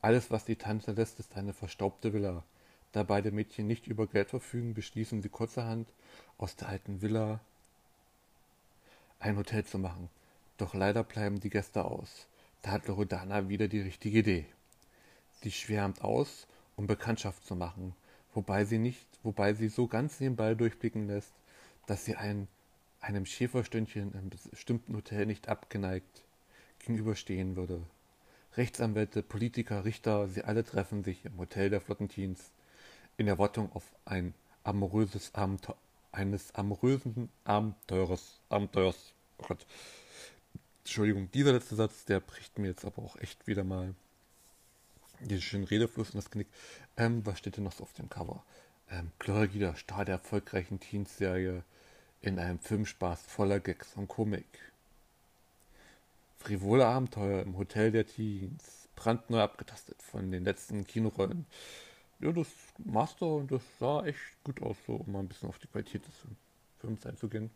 Alles, 0.00 0.30
was 0.30 0.44
die 0.44 0.56
Tante 0.56 0.92
lässt, 0.92 1.18
ist 1.18 1.36
eine 1.36 1.52
verstaubte 1.52 2.12
Villa. 2.12 2.44
Da 2.92 3.02
beide 3.02 3.32
Mädchen 3.32 3.66
nicht 3.66 3.86
über 3.86 4.06
Geld 4.06 4.30
verfügen, 4.30 4.74
beschließen 4.74 5.20
sie 5.22 5.28
kurzerhand, 5.28 5.88
aus 6.38 6.56
der 6.56 6.68
alten 6.68 7.02
Villa 7.02 7.40
ein 9.18 9.36
Hotel 9.36 9.64
zu 9.64 9.78
machen. 9.78 10.08
Doch 10.56 10.72
leider 10.74 11.02
bleiben 11.02 11.40
die 11.40 11.50
Gäste 11.50 11.84
aus. 11.84 12.26
Da 12.62 12.70
hat 12.70 12.86
Loredana 12.86 13.48
wieder 13.48 13.68
die 13.68 13.80
richtige 13.80 14.18
Idee. 14.18 14.46
Sie 15.42 15.52
schwärmt 15.52 16.02
aus, 16.02 16.46
um 16.76 16.86
Bekanntschaft 16.86 17.44
zu 17.44 17.56
machen, 17.56 17.94
wobei 18.34 18.64
sie 18.64 18.78
nicht, 18.78 19.06
wobei 19.22 19.54
sie 19.54 19.68
so 19.68 19.86
ganz 19.86 20.20
nebenbei 20.20 20.54
durchblicken 20.54 21.06
lässt, 21.06 21.32
dass 21.86 22.04
sie 22.04 22.16
ein 22.16 22.48
einem 23.00 23.26
Schäferstündchen 23.26 24.12
im 24.14 24.30
bestimmten 24.50 24.96
Hotel 24.96 25.26
nicht 25.26 25.48
abgeneigt 25.48 26.24
gegenüberstehen 26.80 27.56
würde. 27.56 27.82
Rechtsanwälte, 28.56 29.22
Politiker, 29.22 29.84
Richter, 29.84 30.28
sie 30.28 30.42
alle 30.42 30.64
treffen 30.64 31.04
sich 31.04 31.24
im 31.24 31.38
Hotel 31.38 31.70
der 31.70 31.80
Flottentins 31.80 32.50
in 33.16 33.28
Erwartung 33.28 33.70
auf 33.72 33.84
ein 34.04 34.34
amoröses 34.64 35.34
Abenteuer, 35.34 35.76
eines 36.10 36.54
amorösen 36.54 37.28
Abenteures, 37.44 38.40
Abenteuers. 38.48 39.12
Oh 39.38 39.44
Gott. 39.48 39.66
Entschuldigung, 40.84 41.30
dieser 41.32 41.52
letzte 41.52 41.74
Satz, 41.74 42.04
der 42.06 42.20
bricht 42.20 42.58
mir 42.58 42.68
jetzt 42.68 42.84
aber 42.84 43.02
auch 43.02 43.16
echt 43.16 43.46
wieder 43.46 43.64
mal 43.64 43.94
diesen 45.20 45.42
schönen 45.42 45.64
Redefluss 45.64 46.10
in 46.10 46.16
das 46.16 46.30
Knick. 46.30 46.48
Ähm, 46.96 47.24
was 47.24 47.38
steht 47.38 47.56
denn 47.56 47.64
noch 47.64 47.72
so 47.72 47.84
auf 47.84 47.92
dem 47.94 48.08
Cover? 48.08 48.42
Ähm, 48.90 49.10
Gloria 49.18 49.74
Star 49.74 50.04
der 50.04 50.16
erfolgreichen 50.16 50.80
Teens-Serie 50.80 51.62
in 52.22 52.38
einem 52.38 52.58
Filmspaß 52.58 53.22
voller 53.22 53.60
Gags 53.60 53.94
und 53.96 54.08
Komik. 54.08 54.46
Frivole 56.38 56.86
Abenteuer 56.86 57.42
im 57.42 57.56
Hotel 57.56 57.90
der 57.90 58.06
Teens, 58.06 58.88
brandneu 58.94 59.40
abgetastet 59.40 60.00
von 60.02 60.30
den 60.30 60.44
letzten 60.44 60.86
Kinorollen. 60.86 61.46
Ja, 62.20 62.32
das 62.32 62.48
Master 62.78 63.26
und 63.26 63.50
das 63.52 63.62
sah 63.78 64.04
echt 64.04 64.42
gut 64.44 64.62
aus, 64.62 64.76
so 64.86 64.94
um 64.94 65.12
mal 65.12 65.20
ein 65.20 65.28
bisschen 65.28 65.48
auf 65.48 65.58
die 65.58 65.66
Qualität 65.66 66.06
des 66.06 66.14
Films 66.80 67.04
einzugehen. 67.04 67.50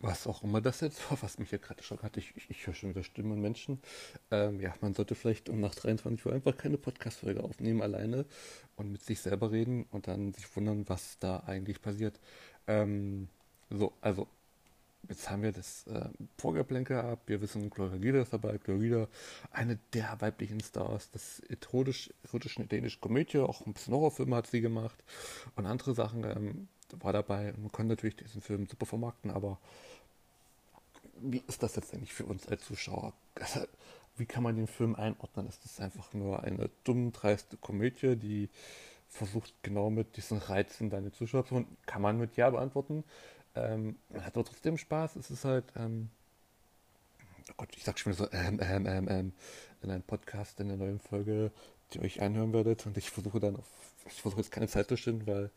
Was 0.00 0.26
auch 0.26 0.42
immer 0.44 0.60
das 0.60 0.80
jetzt 0.80 1.10
war, 1.10 1.20
was 1.22 1.38
mich 1.38 1.50
ja 1.50 1.58
gerade 1.58 1.82
schon 1.82 2.00
hatte. 2.02 2.20
Ich, 2.20 2.36
ich, 2.36 2.50
ich 2.50 2.66
höre 2.66 2.74
schon 2.74 2.90
wieder 2.90 3.02
Stimmen 3.02 3.32
und 3.32 3.40
Menschen. 3.40 3.80
Ähm, 4.30 4.60
ja, 4.60 4.74
man 4.80 4.94
sollte 4.94 5.14
vielleicht 5.14 5.48
um 5.48 5.60
nach 5.60 5.74
23 5.74 6.24
Uhr 6.24 6.32
einfach 6.32 6.56
keine 6.56 6.78
Podcast-Folge 6.78 7.42
aufnehmen 7.42 7.82
alleine 7.82 8.24
und 8.76 8.92
mit 8.92 9.02
sich 9.02 9.20
selber 9.20 9.50
reden 9.50 9.86
und 9.90 10.06
dann 10.06 10.32
sich 10.32 10.54
wundern, 10.56 10.88
was 10.88 11.18
da 11.18 11.40
eigentlich 11.40 11.82
passiert. 11.82 12.20
Ähm, 12.66 13.28
so, 13.70 13.92
also, 14.00 14.28
jetzt 15.08 15.28
haben 15.30 15.42
wir 15.42 15.52
das 15.52 15.86
äh, 15.88 16.08
Vorgeplänkel 16.38 16.98
ab. 16.98 17.22
Wir 17.26 17.40
wissen, 17.40 17.68
Gloria 17.68 17.98
Gida 17.98 18.22
ist 18.22 18.32
dabei. 18.32 18.58
Gloria 18.58 18.82
Gida, 18.82 19.08
eine 19.50 19.78
der 19.94 20.20
weiblichen 20.20 20.60
Stars 20.60 21.10
des 21.10 21.40
erotischen 21.40 22.68
dänischen 22.68 23.00
Komödie, 23.00 23.38
auch 23.38 23.66
ein 23.66 23.72
bisschen 23.72 23.94
Horrorfilme 23.94 24.36
hat 24.36 24.46
sie 24.46 24.60
gemacht 24.60 25.02
und 25.56 25.66
andere 25.66 25.94
Sachen. 25.94 26.24
Ähm, 26.24 26.68
war 27.00 27.12
dabei. 27.12 27.52
Man 27.56 27.70
konnte 27.72 27.90
natürlich 27.90 28.16
diesen 28.16 28.40
Film 28.40 28.66
super 28.66 28.86
vermarkten, 28.86 29.30
aber 29.30 29.58
wie 31.20 31.42
ist 31.46 31.62
das 31.62 31.76
jetzt 31.76 31.94
eigentlich 31.94 32.12
für 32.12 32.24
uns 32.24 32.46
als 32.48 32.64
Zuschauer? 32.64 33.12
Wie 34.16 34.26
kann 34.26 34.42
man 34.42 34.56
den 34.56 34.66
Film 34.66 34.96
einordnen? 34.96 35.46
Ist 35.46 35.64
das 35.64 35.80
einfach 35.80 36.12
nur 36.12 36.42
eine 36.42 36.70
dumm, 36.84 37.12
dreiste 37.12 37.56
Komödie, 37.56 38.16
die 38.16 38.48
versucht 39.08 39.54
genau 39.62 39.90
mit 39.90 40.16
diesen 40.16 40.38
Reizen 40.38 40.90
deine 40.90 41.12
Zuschauer 41.12 41.46
zu 41.46 41.54
holen? 41.54 41.76
Kann 41.86 42.02
man 42.02 42.18
mit 42.18 42.36
Ja 42.36 42.50
beantworten. 42.50 43.04
Ähm, 43.54 43.96
man 44.10 44.24
hat 44.24 44.36
aber 44.36 44.44
trotzdem 44.44 44.76
Spaß. 44.76 45.16
Es 45.16 45.30
ist 45.30 45.44
halt, 45.44 45.64
ähm, 45.76 46.10
oh 47.50 47.54
Gott, 47.58 47.68
ich 47.76 47.84
sag 47.84 47.98
schon 47.98 48.12
wieder 48.12 48.24
so, 48.24 48.32
ähm, 48.32 48.58
ähm, 48.60 48.86
ähm, 48.86 49.08
ähm, 49.08 49.32
in 49.82 49.90
einem 49.90 50.02
Podcast 50.02 50.60
in 50.60 50.68
der 50.68 50.76
neuen 50.76 50.98
Folge, 50.98 51.52
die 51.92 51.98
ihr 51.98 52.04
euch 52.04 52.20
anhören 52.20 52.52
werdet. 52.52 52.86
Und 52.86 52.96
ich 52.98 53.10
versuche 53.10 53.40
dann 53.40 53.56
auf, 53.56 53.66
ich 54.06 54.20
versuche 54.20 54.40
jetzt 54.40 54.50
keine 54.50 54.68
Zeit 54.68 54.88
zu 54.88 54.96
stimmen, 54.96 55.26
weil 55.26 55.50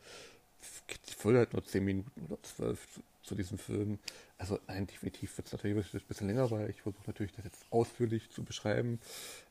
die 1.08 1.14
Folge 1.14 1.38
halt 1.38 1.52
nur 1.52 1.64
10 1.64 1.84
Minuten 1.84 2.26
oder 2.26 2.42
12. 2.42 3.00
zu 3.22 3.34
diesem 3.34 3.58
Film. 3.58 3.98
Also 4.38 4.58
nein, 4.66 4.86
definitiv 4.86 5.36
wird 5.36 5.46
es 5.46 5.52
natürlich 5.52 5.94
ein 5.94 6.00
bisschen 6.08 6.26
länger, 6.26 6.50
weil 6.50 6.70
ich 6.70 6.82
versuche 6.82 7.04
natürlich 7.06 7.32
das 7.32 7.44
jetzt 7.44 7.64
ausführlich 7.70 8.30
zu 8.30 8.42
beschreiben. 8.44 8.98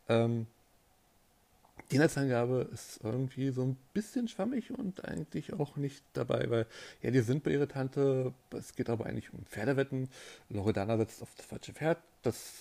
Ähm, 0.10 0.48
die 1.90 1.96
Inhaltsangabe 1.96 2.70
ist 2.72 3.00
irgendwie 3.04 3.50
so 3.52 3.64
ein 3.64 3.78
bisschen 3.94 4.28
schwammig 4.28 4.72
und 4.72 5.04
eigentlich 5.06 5.54
auch 5.54 5.76
nicht 5.76 6.04
dabei, 6.14 6.50
weil 6.50 6.68
ja, 7.02 7.12
die 7.12 7.20
sind 7.22 7.44
bei 7.44 7.52
ihrer 7.52 7.68
Tante, 7.68 8.34
es 8.52 8.76
geht 8.76 8.90
aber 8.90 9.06
eigentlich 9.06 9.34
um 9.34 9.46
Pferdewetten. 9.46 10.10
Loredana 10.50 10.98
setzt 10.98 11.22
auf 11.22 11.34
das 11.36 11.46
falsche 11.46 11.74
Pferd, 11.74 11.98
das, 12.22 12.54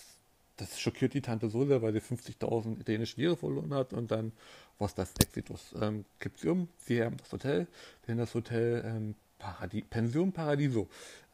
das 0.57 0.79
schockiert 0.79 1.13
die 1.13 1.21
Tante 1.21 1.49
so 1.49 1.65
sehr, 1.65 1.81
weil 1.81 1.93
sie 1.93 1.99
50.000 1.99 2.83
dänische 2.83 3.21
Lire 3.21 3.37
verloren 3.37 3.73
hat 3.73 3.93
und 3.93 4.11
dann, 4.11 4.31
was 4.79 4.95
das 4.95 5.13
Exitus, 5.19 5.75
ähm, 5.79 6.05
kippt 6.19 6.39
sie 6.39 6.49
um, 6.49 6.67
sie 6.77 7.03
haben 7.03 7.17
das 7.17 7.31
Hotel, 7.31 7.67
denn 8.07 8.17
das 8.17 8.33
Hotel 8.33 8.83
ähm, 8.85 9.15
Paradi 9.41 9.81
Pension 9.81 10.31
Paradiso. 10.31 10.87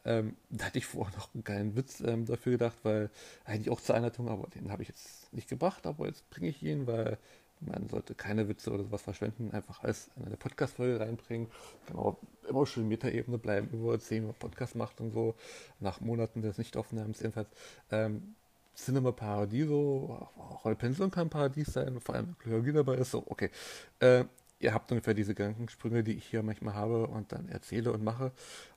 Ähm, 0.04 0.36
da 0.48 0.66
hatte 0.66 0.78
ich 0.78 0.86
vorher 0.86 1.14
noch 1.16 1.34
einen 1.34 1.44
geilen 1.44 1.76
Witz 1.76 2.00
ähm, 2.00 2.24
dafür 2.24 2.52
gedacht, 2.52 2.78
weil 2.82 3.10
eigentlich 3.44 3.70
auch 3.70 3.80
zur 3.80 3.94
Einleitung, 3.94 4.28
aber 4.28 4.48
den 4.48 4.72
habe 4.72 4.82
ich 4.82 4.88
jetzt 4.88 5.32
nicht 5.34 5.48
gebracht, 5.48 5.86
aber 5.86 6.06
jetzt 6.06 6.28
bringe 6.30 6.48
ich 6.48 6.62
ihn, 6.62 6.86
weil 6.86 7.18
man 7.60 7.88
sollte 7.88 8.14
keine 8.14 8.48
Witze 8.48 8.72
oder 8.72 8.84
sowas 8.84 9.02
verschwenden, 9.02 9.50
einfach 9.52 9.82
alles 9.82 10.10
in 10.16 10.24
eine 10.24 10.36
Podcast-Folge 10.36 11.00
reinbringen. 11.00 11.48
Genau, 11.86 12.16
immer 12.48 12.64
schön 12.66 12.88
Metaebene 12.88 13.36
bleiben, 13.36 13.68
über 13.72 13.92
erzählen, 13.92 14.28
was 14.28 14.36
Podcast 14.36 14.76
macht 14.76 15.00
und 15.00 15.10
so, 15.10 15.34
nach 15.80 16.00
Monaten 16.00 16.40
des 16.40 16.56
Nichtaufnahmens 16.56 17.20
jedenfalls. 17.20 17.48
Ähm, 17.90 18.34
Cinema 18.74 19.10
Paradiso, 19.10 20.28
auch 20.38 20.64
eine 20.64 20.76
Pension 20.76 21.10
kann 21.10 21.28
Paradies 21.28 21.72
sein, 21.72 22.00
vor 22.00 22.14
allem 22.14 22.36
Chirurgie 22.44 22.72
dabei 22.72 22.94
ist, 22.94 23.10
so, 23.10 23.24
okay. 23.26 23.50
Äh, 23.98 24.24
ihr 24.60 24.74
habt 24.74 24.90
ungefähr 24.90 25.14
diese 25.14 25.34
Gedankensprünge, 25.34 26.02
die 26.02 26.14
ich 26.14 26.24
hier 26.26 26.42
manchmal 26.42 26.74
habe 26.74 27.06
und 27.06 27.32
dann 27.32 27.48
erzähle 27.48 27.92
und 27.92 28.02
mache. 28.02 28.32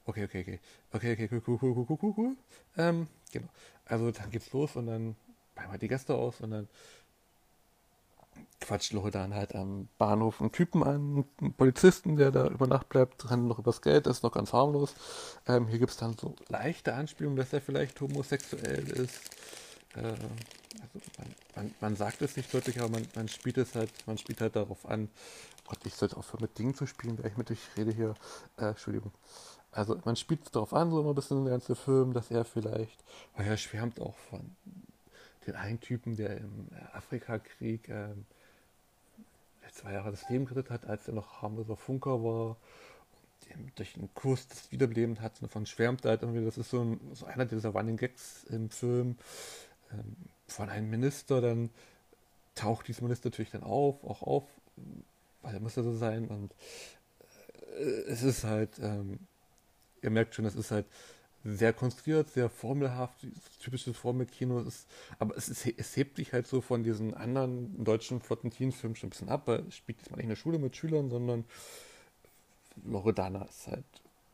Okay, 0.05 0.25
okay, 0.25 0.41
okay. 0.41 0.59
Okay, 0.91 1.13
okay, 1.13 1.29
cool, 1.31 1.41
cool, 1.47 1.59
cool, 1.61 1.85
cool, 1.89 1.97
cool, 2.01 2.13
cool. 2.17 2.35
Ähm, 2.77 3.07
genau. 3.31 3.47
Also 3.85 4.11
dann 4.11 4.29
geht's 4.31 4.51
los 4.53 4.75
und 4.75 4.88
dann 4.88 5.15
bleiben 5.55 5.71
halt 5.71 5.81
die 5.81 5.88
Gäste 5.88 6.15
aus 6.15 6.41
und 6.41 6.51
dann 6.51 6.67
quatscht 8.59 8.93
Loredan 8.93 9.33
halt 9.33 9.55
am 9.55 9.88
Bahnhof 9.97 10.39
einen 10.39 10.51
Typen 10.51 10.83
an, 10.83 11.25
einen 11.41 11.53
Polizisten, 11.53 12.15
der 12.15 12.31
da 12.31 12.47
über 12.47 12.67
Nacht 12.67 12.89
bleibt, 12.89 13.29
rennt 13.29 13.47
noch 13.47 13.59
übers 13.59 13.81
Geld, 13.81 14.07
ist 14.07 14.23
noch 14.23 14.31
ganz 14.31 14.53
harmlos. 14.53 14.93
Ähm, 15.47 15.67
hier 15.67 15.79
gibt 15.79 15.91
es 15.91 15.97
dann 15.97 16.15
so 16.17 16.35
leichte 16.47 16.93
Anspielungen, 16.93 17.38
dass 17.38 17.51
er 17.53 17.61
vielleicht 17.61 18.00
homosexuell 18.00 18.88
ist. 18.88 19.31
Äh, 19.95 20.03
also 20.81 21.00
man, 21.17 21.35
man, 21.55 21.73
man, 21.81 21.95
sagt 21.95 22.21
es 22.21 22.38
nicht 22.38 22.53
deutlich, 22.53 22.79
aber 22.79 22.89
man, 22.89 23.07
man, 23.15 23.27
spielt 23.27 23.57
es 23.57 23.75
halt, 23.75 23.91
man 24.05 24.17
spielt 24.17 24.41
halt 24.41 24.55
darauf 24.55 24.85
an, 24.85 25.09
Gott, 25.68 25.80
ich 25.86 25.96
sollte 25.96 26.18
aufhören 26.18 26.41
mit 26.41 26.58
Dingen 26.58 26.75
zu 26.75 26.86
spielen, 26.86 27.18
weil 27.18 27.27
ich 27.27 27.38
mit 27.38 27.51
euch 27.51 27.60
rede 27.77 27.91
hier. 27.91 28.15
Äh, 28.58 28.70
Entschuldigung. 28.70 29.12
Also 29.72 29.98
man 30.03 30.15
spielt 30.15 30.53
darauf 30.53 30.74
an, 30.74 30.91
so 30.91 31.08
ein 31.08 31.15
bisschen 31.15 31.46
der 31.46 31.53
ganze 31.53 31.75
Film, 31.75 32.13
dass 32.13 32.30
er 32.30 32.44
vielleicht, 32.44 33.03
weil 33.36 33.48
er 33.48 33.58
schwärmt 33.58 34.01
auch 34.01 34.18
von 34.18 34.56
den 35.48 35.56
einen 35.56 35.80
Typen, 35.80 36.18
der 36.18 36.38
im 36.38 36.68
Afrikakrieg 36.94 37.88
ähm, 37.89 38.25
zwei 39.72 39.94
Jahre 39.94 40.12
das 40.12 40.30
Leben 40.30 40.46
gerettet 40.46 40.72
hat, 40.72 40.86
als 40.86 41.08
er 41.08 41.13
noch 41.13 41.41
harmloser 41.41 41.77
Funker 41.77 42.24
war 42.24 42.58
und 43.56 43.77
durch 43.77 43.96
einen 43.96 44.13
Kurs 44.13 44.48
das 44.48 44.72
Wiederbeleben 44.72 45.20
hat, 45.22 45.41
davon 45.41 45.65
schwärmt 45.65 46.06
er 46.06 46.12
halt 46.12 46.22
irgendwie, 46.22 46.44
das 46.44 46.58
ist 46.58 46.70
so, 46.70 46.82
ein, 46.82 47.00
so 47.13 47.25
einer 47.25 47.46
dieser 47.46 47.70
Running 47.70 47.98
Gags 47.98 48.44
im 48.46 48.70
Film 48.70 49.18
ähm, 49.91 50.15
von 50.48 50.70
einem 50.70 50.89
Minister, 50.89 51.41
dann 51.41 51.70
taucht 52.56 52.88
dieser 52.88 53.03
Minister 53.03 53.30
natürlich 53.30 53.51
dann 53.51 53.63
auf, 53.63 54.03
auch 54.03 54.22
auf, 54.22 54.44
weil 55.41 55.60
muss 55.60 55.75
ja 55.75 55.83
so 55.83 55.95
sein 55.95 56.27
und 56.27 56.53
äh, 57.77 57.83
es 58.07 58.24
ist 58.24 58.43
halt, 58.43 58.79
ähm, 58.81 59.19
ihr 60.01 60.10
merkt 60.10 60.36
schon, 60.36 60.45
es 60.45 60.55
ist 60.55 60.71
halt 60.71 60.86
sehr 61.43 61.74
konstruiert, 61.74 62.29
sehr 62.29 62.50
formelhaft, 62.50 63.25
typisches 63.62 63.98
Formelkino 63.98 64.60
ist, 64.60 64.88
aber 65.17 65.36
es, 65.36 65.50
ist, 65.50 65.65
es 65.65 65.98
hebt 65.98 66.17
sich 66.17 66.33
halt 66.33 66.45
so 66.45 66.62
von 66.62 66.83
diesen 66.83 67.13
anderen 67.15 67.83
deutschen 67.83 68.21
flotten 68.21 68.51
Teensfilmen 68.51 68.95
schon 68.95 69.07
ein 69.07 69.12
bisschen 69.12 69.29
ab, 69.29 69.43
weil 69.45 69.62
es 69.67 69.75
spielt 69.75 70.00
jetzt 70.00 70.12
mal 70.12 70.17
nicht 70.17 70.25
in 70.25 70.29
der 70.29 70.36
Schule 70.36 70.60
mit 70.60 70.75
Schülern, 70.75 71.10
sondern 71.10 71.45
Loredana 72.86 73.45
ist 73.45 73.67
halt, 73.67 73.86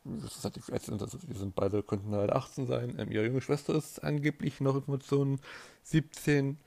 das 0.04 0.36
ist 0.36 0.44
halt 0.44 0.56
die, 0.56 0.68
wir 0.68 1.36
sind 1.36 1.54
beide, 1.54 1.82
könnten 1.82 2.14
halt 2.14 2.30
18 2.30 2.66
sein, 2.66 2.94
ähm, 2.98 3.10
ihre 3.10 3.26
junge 3.26 3.40
Schwester 3.40 3.74
ist 3.74 4.04
angeblich 4.04 4.60
noch 4.60 4.76
Informationen 4.76 5.40
17, 5.84 6.58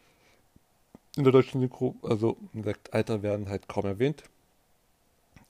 in 1.17 1.23
der 1.23 1.33
deutschen 1.33 1.59
Synchro, 1.59 1.95
also 2.03 2.37
wie 2.53 2.61
gesagt, 2.61 2.93
Alter 2.93 3.21
werden 3.21 3.49
halt 3.49 3.67
kaum 3.67 3.85
erwähnt. 3.85 4.23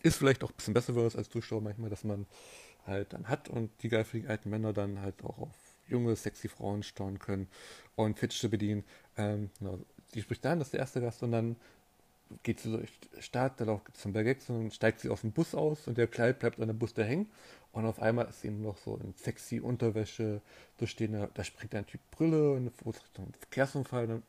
Ist 0.02 0.18
vielleicht 0.18 0.44
auch 0.44 0.50
ein 0.50 0.56
bisschen 0.56 0.74
besser 0.74 0.94
für 0.94 1.04
uns 1.04 1.16
als 1.16 1.30
Zuschauer 1.30 1.62
manchmal, 1.62 1.90
dass 1.90 2.04
man 2.04 2.26
halt 2.88 3.14
dann 3.14 3.28
hat 3.28 3.50
und 3.50 3.70
die 3.84 3.90
geifrigen 3.90 4.28
alten 4.28 4.50
Männer 4.50 4.74
dann 4.74 5.00
halt 5.02 5.24
auch 5.24 5.38
auf 5.38 5.56
junge, 5.88 6.16
sexy 6.16 6.48
Frauen 6.48 6.82
steuern 6.82 7.20
können 7.20 7.48
und 7.96 8.18
Fetische 8.18 8.50
bedienen. 8.50 8.84
Ähm, 9.18 9.52
genau, 9.60 9.78
die 10.16 10.22
spricht 10.22 10.44
dann, 10.44 10.60
das 10.60 10.70
ist 10.70 10.74
der 10.74 10.80
erste 10.80 11.02
Gast 11.02 11.22
und 11.22 11.32
dann 11.32 11.56
geht 12.44 12.62
sie 12.62 12.72
durch 12.72 12.92
die 13.00 13.22
Stadt, 13.22 13.60
dann 13.60 13.70
auch 13.70 13.82
zum 13.94 14.14
Bergex 14.14 14.50
und 14.50 14.56
dann 14.56 14.72
steigt 14.72 15.02
sie 15.02 15.10
aus 15.10 15.22
dem 15.22 15.32
Bus 15.32 15.54
aus 15.54 15.88
und 15.88 15.98
der 15.98 16.08
Kleid 16.08 16.40
bleibt 16.40 16.60
an 16.60 16.68
der 16.68 16.74
Bus 16.74 16.94
da 16.94 17.04
hängen 17.04 17.30
und 17.74 17.86
auf 17.86 18.02
einmal 18.02 18.28
ist 18.28 18.42
sie 18.42 18.50
noch 18.50 18.78
so 18.78 18.98
in 18.98 19.14
sexy 19.16 19.60
Unterwäsche, 19.60 20.42
da 20.78 20.88
stehen, 20.88 21.28
da 21.34 21.44
springt 21.44 21.76
ein 21.76 21.86
Typ 21.86 22.02
Brille 22.10 22.54
und 22.54 22.72
Richtung 22.86 23.34
Verkehrsunfall, 23.40 24.08
dann 24.08 24.24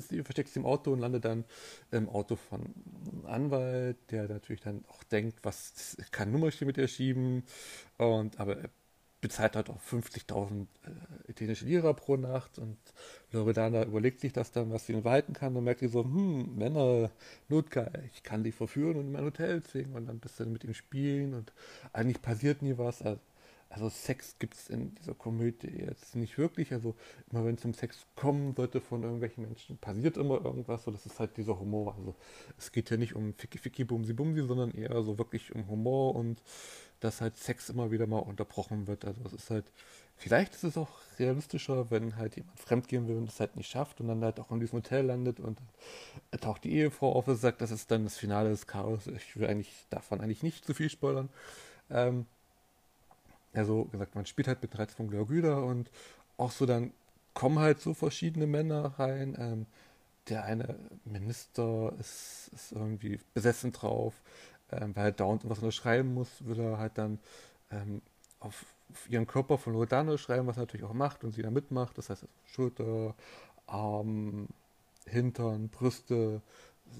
sie 0.00 0.22
versteckt 0.22 0.48
sich 0.48 0.56
im 0.56 0.66
Auto 0.66 0.92
und 0.92 1.00
landet 1.00 1.24
dann 1.24 1.44
im 1.90 2.08
Auto 2.08 2.36
von 2.36 2.60
einem 2.62 3.26
Anwalt, 3.26 3.96
der 4.10 4.28
natürlich 4.28 4.62
dann 4.62 4.84
auch 4.88 5.02
denkt, 5.04 5.38
was 5.42 5.96
kann 6.10 6.32
Nummerchen 6.32 6.66
mit 6.66 6.78
ihr 6.78 6.88
schieben. 6.88 7.44
Und 7.98 8.38
aber 8.40 8.58
er 8.58 8.70
bezahlt 9.20 9.56
halt 9.56 9.70
auch 9.70 9.80
50.000 9.80 10.66
äh, 10.84 11.30
italienische 11.30 11.64
Lira 11.64 11.92
pro 11.94 12.16
Nacht 12.16 12.58
und 12.58 12.76
Loredana 13.32 13.84
überlegt 13.84 14.20
sich 14.20 14.32
das 14.32 14.52
dann, 14.52 14.70
was 14.70 14.86
sie 14.86 14.92
behalten 14.94 15.32
kann 15.32 15.56
und 15.56 15.64
merkt 15.64 15.80
sie 15.80 15.88
so, 15.88 16.04
hm, 16.04 16.56
Männer, 16.56 17.10
Notgeil, 17.48 18.08
ich 18.12 18.22
kann 18.22 18.44
die 18.44 18.52
verführen 18.52 18.96
und 18.96 19.06
in 19.06 19.12
mein 19.12 19.24
Hotel 19.24 19.62
zwingen 19.62 19.94
und 19.94 20.06
dann 20.06 20.16
ein 20.16 20.20
bisschen 20.20 20.52
mit 20.52 20.64
ihm 20.64 20.74
spielen 20.74 21.34
und 21.34 21.52
eigentlich 21.92 22.22
passiert 22.22 22.62
nie 22.62 22.76
was. 22.78 23.02
Also 23.02 23.20
also 23.68 23.88
Sex 23.88 24.36
gibt 24.38 24.54
es 24.54 24.68
in 24.68 24.94
dieser 24.94 25.14
Komödie 25.14 25.68
jetzt 25.68 26.14
nicht 26.14 26.38
wirklich. 26.38 26.72
Also 26.72 26.94
immer 27.30 27.44
wenn 27.44 27.56
es 27.56 27.64
um 27.64 27.74
Sex 27.74 28.06
kommen 28.14 28.54
sollte 28.54 28.80
von 28.80 29.02
irgendwelchen 29.02 29.44
Menschen, 29.44 29.76
passiert 29.78 30.16
immer 30.16 30.44
irgendwas. 30.44 30.84
So, 30.84 30.90
das 30.90 31.04
ist 31.04 31.18
halt 31.18 31.36
dieser 31.36 31.58
Humor. 31.58 31.94
Also 31.96 32.14
es 32.58 32.72
geht 32.72 32.90
ja 32.90 32.96
nicht 32.96 33.14
um 33.14 33.34
Ficky 33.34 33.58
Ficky 33.58 33.84
Bumsi 33.84 34.12
Bumsi, 34.12 34.42
sondern 34.46 34.70
eher 34.70 35.02
so 35.02 35.18
wirklich 35.18 35.54
um 35.54 35.68
Humor 35.68 36.14
und 36.14 36.42
dass 37.00 37.20
halt 37.20 37.36
Sex 37.36 37.68
immer 37.68 37.90
wieder 37.90 38.06
mal 38.06 38.18
unterbrochen 38.20 38.86
wird. 38.86 39.04
Also 39.04 39.20
es 39.26 39.32
ist 39.32 39.50
halt, 39.50 39.66
vielleicht 40.16 40.54
ist 40.54 40.64
es 40.64 40.78
auch 40.78 40.88
realistischer, 41.18 41.90
wenn 41.90 42.16
halt 42.16 42.36
jemand 42.36 42.58
fremdgehen 42.58 43.08
will 43.08 43.16
und 43.16 43.28
es 43.28 43.40
halt 43.40 43.56
nicht 43.56 43.68
schafft 43.68 44.00
und 44.00 44.08
dann 44.08 44.24
halt 44.24 44.40
auch 44.40 44.50
in 44.50 44.60
diesem 44.60 44.78
Hotel 44.78 45.04
landet 45.06 45.40
und 45.40 45.60
taucht 46.40 46.64
die 46.64 46.72
Ehefrau 46.72 47.12
auf 47.12 47.28
und 47.28 47.36
sagt, 47.36 47.60
das 47.60 47.70
ist 47.70 47.90
dann 47.90 48.04
das 48.04 48.16
Finale 48.16 48.48
des 48.48 48.66
Chaos. 48.66 49.06
Ich 49.08 49.36
will 49.36 49.46
eigentlich 49.46 49.72
davon 49.90 50.20
eigentlich 50.20 50.42
nicht 50.42 50.64
zu 50.64 50.72
viel 50.72 50.88
spoilern. 50.88 51.28
Ähm, 51.90 52.26
also 53.56 53.84
gesagt, 53.86 54.14
man 54.14 54.26
spielt 54.26 54.48
halt 54.48 54.62
mit 54.62 54.78
Reiz 54.78 54.94
von 54.94 55.08
Glaugüder 55.08 55.64
und 55.64 55.90
auch 56.36 56.50
so 56.50 56.66
dann 56.66 56.92
kommen 57.34 57.58
halt 57.58 57.80
so 57.80 57.94
verschiedene 57.94 58.46
Männer 58.46 58.98
rein. 58.98 59.36
Ähm, 59.38 59.66
der 60.28 60.44
eine 60.44 60.76
Minister 61.04 61.92
ist, 62.00 62.50
ist 62.52 62.72
irgendwie 62.72 63.20
besessen 63.34 63.72
drauf, 63.72 64.14
ähm, 64.72 64.94
weil 64.96 65.06
er 65.06 65.12
dauernd 65.12 65.48
was 65.48 65.58
unterschreiben 65.58 66.14
muss, 66.14 66.44
will 66.44 66.58
er 66.58 66.78
halt 66.78 66.98
dann 66.98 67.18
ähm, 67.70 68.02
auf, 68.40 68.64
auf, 68.90 69.08
ihren 69.10 69.26
Körper 69.26 69.58
von 69.58 69.72
Loredano 69.72 70.16
schreiben, 70.16 70.46
was 70.46 70.56
er 70.56 70.62
natürlich 70.62 70.86
auch 70.86 70.92
macht 70.94 71.24
und 71.24 71.32
sie 71.32 71.42
da 71.42 71.50
mitmacht. 71.50 71.96
Das 71.98 72.10
heißt 72.10 72.26
Schulter, 72.44 73.14
Arm, 73.66 74.48
Hintern, 75.06 75.68
Brüste, 75.68 76.42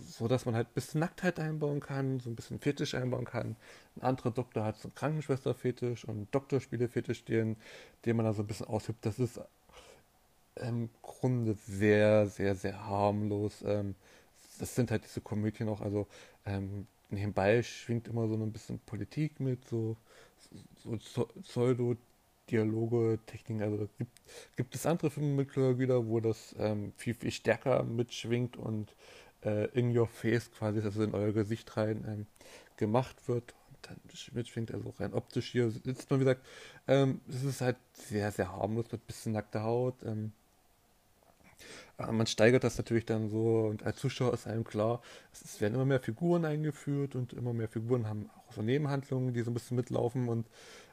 so 0.08 0.28
dass 0.28 0.46
man 0.46 0.54
halt 0.54 0.68
ein 0.68 0.74
bisschen 0.74 1.00
Nacktheit 1.00 1.38
einbauen 1.38 1.80
kann, 1.80 2.20
so 2.20 2.30
ein 2.30 2.36
bisschen 2.36 2.58
Fetisch 2.58 2.94
einbauen 2.94 3.24
kann. 3.24 3.56
Ein 3.96 4.02
anderer 4.02 4.30
Doktor 4.30 4.64
hat 4.64 4.78
so 4.78 4.88
einen 4.88 4.94
Krankenschwester-Fetisch 4.94 6.04
und 6.06 6.34
Doktorspiele-Fetisch, 6.34 7.24
den, 7.24 7.56
den 8.04 8.16
man 8.16 8.26
da 8.26 8.32
so 8.32 8.42
ein 8.42 8.46
bisschen 8.46 8.66
ausübt. 8.66 9.04
Das 9.04 9.18
ist 9.18 9.40
im 10.56 10.90
Grunde 11.02 11.54
sehr, 11.66 12.26
sehr, 12.26 12.54
sehr 12.54 12.86
harmlos. 12.86 13.62
Ähm, 13.64 13.94
das 14.58 14.74
sind 14.74 14.90
halt 14.90 15.04
diese 15.04 15.20
Komödien 15.20 15.68
auch, 15.68 15.80
also 15.80 16.06
ähm, 16.46 16.86
nebenbei 17.10 17.62
schwingt 17.62 18.08
immer 18.08 18.26
so 18.28 18.34
ein 18.34 18.52
bisschen 18.52 18.78
Politik 18.80 19.38
mit, 19.40 19.64
so, 19.66 19.96
so 20.82 21.26
Pseudo-Dialoge, 21.42 23.18
Techniken. 23.26 23.62
Also 23.62 23.88
gibt, 23.98 24.20
gibt 24.56 24.74
es 24.74 24.86
andere 24.86 25.10
Filme 25.10 25.34
mit 25.34 25.56
wieder, 25.56 26.06
wo 26.06 26.20
das 26.20 26.54
ähm, 26.58 26.92
viel, 26.96 27.14
viel 27.14 27.30
stärker 27.30 27.82
mitschwingt 27.82 28.56
und 28.56 28.94
äh, 29.44 29.66
in 29.78 29.96
your 29.96 30.06
face 30.06 30.50
quasi, 30.50 30.80
also 30.80 31.02
in 31.02 31.14
euer 31.14 31.32
Gesicht 31.32 31.76
rein 31.76 32.04
ähm, 32.06 32.26
gemacht 32.76 33.28
wird. 33.28 33.54
Und 33.68 33.78
dann 33.82 33.96
mitschwingt, 34.32 34.72
also 34.72 34.92
rein 34.98 35.14
optisch 35.14 35.50
hier 35.52 35.70
sitzt 35.70 36.10
man, 36.10 36.20
wie 36.20 36.24
gesagt, 36.24 36.44
ähm, 36.88 37.20
es 37.28 37.44
ist 37.44 37.60
halt 37.60 37.76
sehr, 37.92 38.30
sehr 38.32 38.52
harmlos 38.52 38.90
mit 38.92 39.06
bisschen 39.06 39.32
nackter 39.32 39.62
Haut. 39.62 40.02
Ähm, 40.04 40.32
man 41.98 42.26
steigert 42.26 42.64
das 42.64 42.76
natürlich 42.76 43.06
dann 43.06 43.30
so 43.30 43.66
und 43.70 43.82
als 43.84 43.98
Zuschauer 43.98 44.34
ist 44.34 44.46
einem 44.46 44.64
klar, 44.64 45.00
es 45.32 45.60
werden 45.60 45.74
immer 45.74 45.86
mehr 45.86 46.00
Figuren 46.00 46.44
eingeführt 46.44 47.14
und 47.14 47.32
immer 47.32 47.54
mehr 47.54 47.68
Figuren 47.68 48.06
haben 48.06 48.28
auch 48.36 48.52
so 48.52 48.60
Nebenhandlungen, 48.62 49.32
die 49.32 49.40
so 49.42 49.50
ein 49.50 49.54
bisschen 49.54 49.76
mitlaufen 49.76 50.28
und 50.28 50.46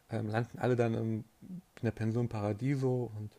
ähm, 0.09 0.29
landen 0.29 0.59
alle 0.59 0.75
dann 0.75 0.93
im, 0.93 1.25
in 1.41 1.83
der 1.83 1.91
Pension 1.91 2.29
Paradiso 2.29 3.11
und 3.17 3.31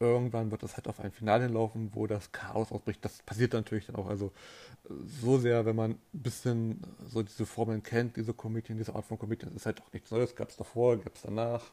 irgendwann 0.00 0.50
wird 0.50 0.62
es 0.62 0.76
halt 0.76 0.88
auf 0.88 0.98
ein 0.98 1.12
Finale 1.12 1.44
hinlaufen, 1.44 1.90
wo 1.94 2.06
das 2.06 2.32
Chaos 2.32 2.72
ausbricht. 2.72 3.04
Das 3.04 3.22
passiert 3.22 3.52
natürlich 3.52 3.86
dann 3.86 3.96
auch. 3.96 4.08
Also 4.08 4.32
so 5.22 5.38
sehr, 5.38 5.66
wenn 5.66 5.76
man 5.76 5.92
ein 5.92 5.98
bisschen 6.12 6.80
so 7.06 7.22
diese 7.22 7.46
Formeln 7.46 7.82
kennt, 7.82 8.16
diese 8.16 8.32
Komödien, 8.32 8.78
diese 8.78 8.94
Art 8.94 9.04
von 9.04 9.18
Komödien, 9.18 9.54
ist 9.54 9.66
halt 9.66 9.80
auch 9.82 9.92
nichts 9.92 10.10
Neues. 10.10 10.34
Gab 10.34 10.48
es 10.48 10.56
davor, 10.56 10.96
gab 10.96 11.14
es 11.14 11.22
danach. 11.22 11.70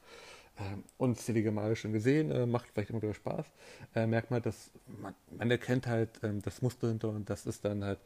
Ähm, 0.60 0.84
unzählige 0.98 1.52
Male 1.52 1.76
schon 1.76 1.94
gesehen, 1.94 2.32
äh, 2.32 2.48
macht 2.48 2.68
vielleicht 2.74 2.90
immer 2.90 3.02
wieder 3.02 3.14
Spaß. 3.14 3.46
Äh, 3.94 4.08
merkt 4.08 4.32
man, 4.32 4.42
dass 4.42 4.72
man, 4.88 5.14
man 5.38 5.52
erkennt 5.52 5.86
halt 5.86 6.20
ähm, 6.24 6.42
das 6.42 6.64
Muster 6.64 6.88
hinter 6.88 7.10
und 7.10 7.30
das 7.30 7.46
ist 7.46 7.64
dann 7.64 7.84
halt 7.84 8.00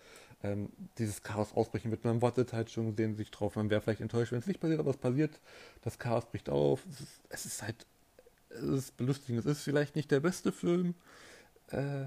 ähm, 0.44 0.70
dieses 0.98 1.24
Chaos 1.24 1.54
ausbrechen 1.54 1.92
wird. 1.92 2.04
Man 2.04 2.22
wartet 2.22 2.52
halt 2.52 2.70
schon, 2.70 2.94
sehen 2.98 3.16
sich 3.16 3.32
drauf. 3.32 3.56
Man 3.56 3.70
wäre 3.70 3.80
vielleicht 3.80 4.02
enttäuscht, 4.02 4.34
wenn 4.34 4.40
es 4.40 4.48
nicht 4.48 4.60
passiert, 4.60 4.82
aber 4.82 4.92
es 4.92 4.98
passiert. 4.98 5.40
Das 5.82 5.98
Chaos 5.98 6.26
bricht 6.26 6.50
auf. 6.50 6.86
Es 6.90 7.00
ist, 7.00 7.22
es 7.30 7.46
ist 7.46 7.64
halt 7.64 7.86
es 8.56 8.64
ist 8.64 8.98
belustigend. 8.98 9.40
Es 9.40 9.46
ist 9.46 9.64
vielleicht 9.64 9.96
nicht 9.96 10.12
der 10.12 10.20
beste 10.20 10.52
Film 10.52 10.96
äh, 11.72 12.06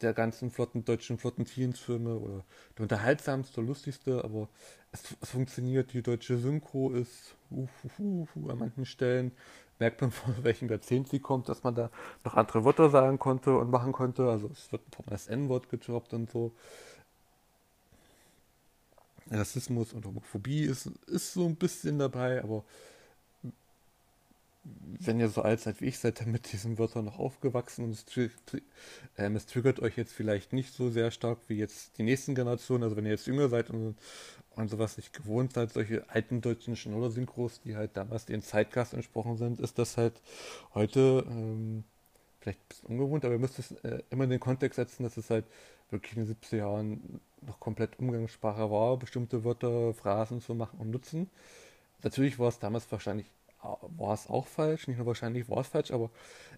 der 0.00 0.14
ganzen 0.14 0.50
flotten 0.50 0.84
deutschen 0.84 1.18
Flotten-Teens-Filme 1.18 2.16
oder 2.16 2.44
der 2.76 2.82
unterhaltsamste, 2.84 3.60
lustigste, 3.60 4.22
aber 4.22 4.48
es, 4.92 5.02
es, 5.20 5.30
funktioniert. 5.30 5.92
Die 5.92 6.02
deutsche 6.02 6.38
Synchro 6.38 6.92
ist 6.92 7.34
uh, 7.50 7.66
uh, 7.98 8.26
uh, 8.36 8.50
an 8.50 8.58
manchen 8.58 8.86
Stellen. 8.86 9.32
Merkt 9.78 10.00
man, 10.00 10.10
von 10.12 10.34
welchem 10.44 10.68
Jahrzehnt 10.68 11.08
sie 11.08 11.18
kommt, 11.18 11.48
dass 11.48 11.64
man 11.64 11.74
da 11.74 11.90
noch 12.24 12.34
andere 12.34 12.64
Wörter 12.64 12.90
sagen 12.90 13.18
konnte 13.18 13.56
und 13.56 13.70
machen 13.70 13.92
konnte. 13.92 14.28
Also 14.28 14.48
es 14.52 14.70
wird 14.70 14.82
das 15.06 15.26
N-Wort 15.28 15.68
gedroppt 15.68 16.14
und 16.14 16.30
so. 16.30 16.52
Rassismus 19.30 19.92
und 19.92 20.06
Homophobie 20.06 20.62
ist, 20.62 20.86
ist 21.06 21.34
so 21.34 21.44
ein 21.44 21.56
bisschen 21.56 21.98
dabei, 21.98 22.42
aber 22.42 22.64
wenn 25.00 25.20
ihr 25.20 25.28
so 25.28 25.42
alt 25.42 25.60
seid 25.60 25.80
wie 25.80 25.86
ich, 25.86 25.98
seid 25.98 26.20
ihr 26.20 26.26
mit 26.26 26.52
diesen 26.52 26.78
Wörtern 26.78 27.04
noch 27.04 27.18
aufgewachsen 27.18 27.84
und 27.84 27.90
es, 27.90 28.04
tri 28.04 28.30
ähm, 29.16 29.36
es, 29.36 29.46
triggert 29.46 29.80
euch 29.80 29.96
jetzt 29.96 30.12
vielleicht 30.12 30.52
nicht 30.52 30.72
so 30.72 30.90
sehr 30.90 31.10
stark 31.10 31.38
wie 31.48 31.56
jetzt 31.56 31.98
die 31.98 32.02
nächsten 32.02 32.34
Generationen. 32.34 32.84
Also 32.84 32.96
wenn 32.96 33.04
ihr 33.04 33.12
jetzt 33.12 33.26
jünger 33.26 33.48
seid 33.48 33.70
und, 33.70 33.96
und 34.56 34.70
sowas 34.70 34.96
nicht 34.96 35.12
gewohnt 35.12 35.52
seid, 35.52 35.72
solche 35.72 36.08
alten 36.10 36.40
deutschen 36.40 36.76
Schnullersynchros, 36.76 37.60
die 37.60 37.76
halt 37.76 37.96
damals 37.96 38.26
den 38.26 38.42
Zeitgast 38.42 38.94
entsprochen 38.94 39.36
sind, 39.36 39.60
ist 39.60 39.78
das 39.78 39.96
halt 39.96 40.20
heute 40.74 41.24
ähm, 41.28 41.84
vielleicht 42.40 42.60
ein 42.60 42.68
bisschen 42.68 42.88
ungewohnt, 42.88 43.24
aber 43.24 43.34
ihr 43.34 43.40
müsst 43.40 43.58
es 43.58 43.72
äh, 43.72 44.02
immer 44.10 44.24
in 44.24 44.30
den 44.30 44.40
Kontext 44.40 44.76
setzen, 44.76 45.02
dass 45.02 45.16
es 45.16 45.30
halt 45.30 45.44
wirklich 45.90 46.16
in 46.16 46.26
den 46.26 46.34
70er 46.34 46.56
Jahren 46.56 47.20
noch 47.46 47.60
komplett 47.60 47.98
Umgangssprache 47.98 48.70
war, 48.70 48.96
bestimmte 48.96 49.44
Wörter, 49.44 49.94
Phrasen 49.94 50.40
zu 50.40 50.54
machen 50.54 50.78
und 50.80 50.90
nutzen. 50.90 51.30
Natürlich 52.02 52.38
war 52.38 52.48
es 52.48 52.58
damals 52.58 52.90
wahrscheinlich 52.90 53.26
war 53.62 54.14
es 54.14 54.28
auch 54.28 54.46
falsch, 54.46 54.88
nicht 54.88 54.98
nur 54.98 55.06
wahrscheinlich 55.06 55.48
war 55.48 55.60
es 55.60 55.68
falsch, 55.68 55.90
aber 55.90 56.10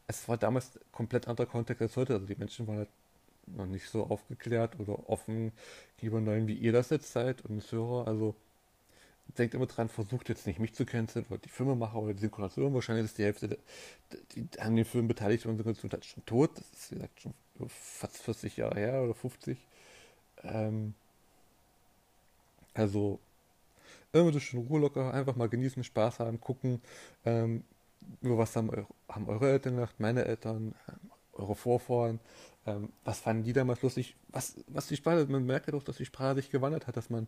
es 0.06 0.28
war 0.28 0.36
damals 0.36 0.78
komplett 0.92 1.28
anderer 1.28 1.46
Kontext 1.46 1.82
als 1.82 1.96
heute. 1.96 2.14
Also 2.14 2.26
die 2.26 2.36
Menschen 2.36 2.66
waren 2.66 2.78
halt 2.78 2.88
noch 3.46 3.66
nicht 3.66 3.88
so 3.88 4.04
aufgeklärt 4.04 4.78
oder 4.78 5.08
offen 5.08 5.52
gegenüber 5.96 6.20
neuen, 6.20 6.46
wie 6.46 6.54
ihr 6.54 6.72
das 6.72 6.90
jetzt 6.90 7.12
seid 7.12 7.44
und 7.44 7.56
das 7.56 7.72
Hörer. 7.72 8.06
Also 8.06 8.34
denkt 9.38 9.54
immer 9.54 9.66
dran, 9.66 9.88
versucht 9.88 10.28
jetzt 10.28 10.46
nicht 10.46 10.58
mich 10.58 10.74
zu 10.74 10.84
canceln 10.84 11.24
oder 11.28 11.38
die 11.38 11.48
Filmemacher 11.48 11.96
oder 11.96 12.14
die 12.14 12.20
Synchronisation. 12.20 12.74
Wahrscheinlich 12.74 13.06
ist 13.06 13.18
die 13.18 13.24
Hälfte, 13.24 13.58
die, 14.34 14.48
an 14.58 14.76
den 14.76 14.84
Film 14.84 15.08
beteiligt 15.08 15.46
und 15.46 15.56
Synchronisation 15.56 15.92
halt 15.92 16.04
schon 16.04 16.26
tot. 16.26 16.50
Das 16.56 16.66
ist 16.72 16.90
wie 16.90 16.94
gesagt 16.96 17.20
schon 17.20 17.34
fast 17.68 18.18
40 18.18 18.56
Jahre 18.56 18.78
her 18.78 19.02
oder 19.02 19.14
50. 19.14 19.58
Ähm, 20.42 20.94
also 22.74 23.20
immer 24.12 24.30
durch 24.32 24.54
Ruhe 24.54 24.80
locker, 24.80 25.12
einfach 25.12 25.36
mal 25.36 25.48
genießen, 25.48 25.84
Spaß 25.84 26.20
haben, 26.20 26.40
gucken, 26.40 26.80
ähm, 27.24 27.64
über 28.22 28.38
was 28.38 28.56
haben, 28.56 28.70
haben 29.08 29.28
eure 29.28 29.50
Eltern 29.50 29.76
gemacht, 29.76 29.94
meine 29.98 30.24
Eltern, 30.24 30.74
ähm, 30.88 31.10
eure 31.34 31.54
Vorfahren, 31.54 32.20
ähm, 32.66 32.90
was 33.04 33.20
fanden 33.20 33.44
die 33.44 33.52
damals 33.52 33.82
lustig, 33.82 34.16
was, 34.28 34.56
was 34.68 34.88
die 34.88 34.96
Sprache, 34.96 35.26
man 35.26 35.46
merkt 35.46 35.66
ja 35.66 35.72
doch, 35.72 35.82
dass 35.82 35.96
die 35.96 36.04
Sprache 36.04 36.36
sich 36.36 36.50
gewandert 36.50 36.86
hat, 36.86 36.96
dass 36.96 37.10
man 37.10 37.26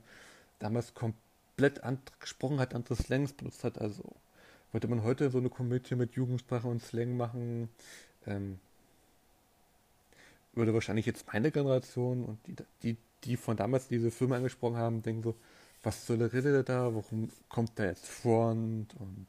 damals 0.59 0.95
komplett 0.95 1.81
gesprochen 2.21 2.61
hat, 2.61 2.75
andere 2.75 2.97
Slangs 2.97 3.33
benutzt 3.33 3.65
hat, 3.65 3.79
also 3.79 4.03
wollte 4.73 4.89
man 4.89 5.03
heute 5.03 5.31
so 5.31 5.39
eine 5.39 5.51
Komödie 5.51 5.95
mit 5.95 6.15
Jugendsprache 6.15 6.67
und 6.67 6.83
Slang 6.83 7.17
machen, 7.17 7.69
ähm, 8.27 8.59
würde 10.55 10.75
wahrscheinlich 10.75 11.07
jetzt 11.07 11.27
meine 11.33 11.51
Generation 11.51 12.25
und 12.25 12.39
die, 12.47 12.57
die, 12.83 12.97
die 13.25 13.37
von 13.37 13.57
damals 13.57 13.89
diese 13.89 14.11
Filme 14.11 14.37
angesprochen 14.37 14.77
haben, 14.77 15.03
denken 15.03 15.23
so, 15.23 15.35
was 15.83 16.07
soll 16.07 16.19
der 16.19 16.33
Rede 16.33 16.63
da, 16.63 16.95
warum 16.95 17.31
kommt 17.49 17.73
da 17.77 17.85
jetzt 17.85 18.07
Front 18.07 18.95
und 18.99 19.27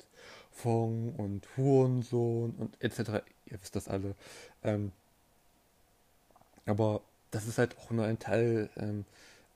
Fong 0.52 1.14
und 1.16 1.48
Hurensohn 1.58 2.52
und 2.52 2.82
etc. 2.82 3.24
Ihr 3.46 3.62
wisst 3.62 3.76
das 3.76 3.88
alle. 3.88 4.16
Ähm, 4.64 4.92
aber 6.66 7.02
das 7.32 7.48
ist 7.48 7.58
halt 7.58 7.78
auch 7.78 7.92
nur 7.92 8.06
ein 8.06 8.20
Teil 8.20 8.70
ähm, 8.78 9.06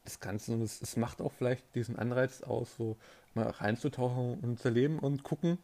des 0.06 0.20
Ganzen 0.20 0.56
und 0.56 0.62
es, 0.62 0.82
es, 0.82 0.98
macht 0.98 1.22
auch 1.22 1.32
vielleicht 1.32 1.64
diesen 1.76 1.98
Anreiz 1.98 2.42
aus, 2.42 2.76
so 2.78 2.98
mal 3.36 3.48
reinzutauchen 3.48 4.40
und 4.40 4.60
zu 4.60 4.70
erleben 4.70 5.00
und 5.00 5.24
gucken, 5.24 5.60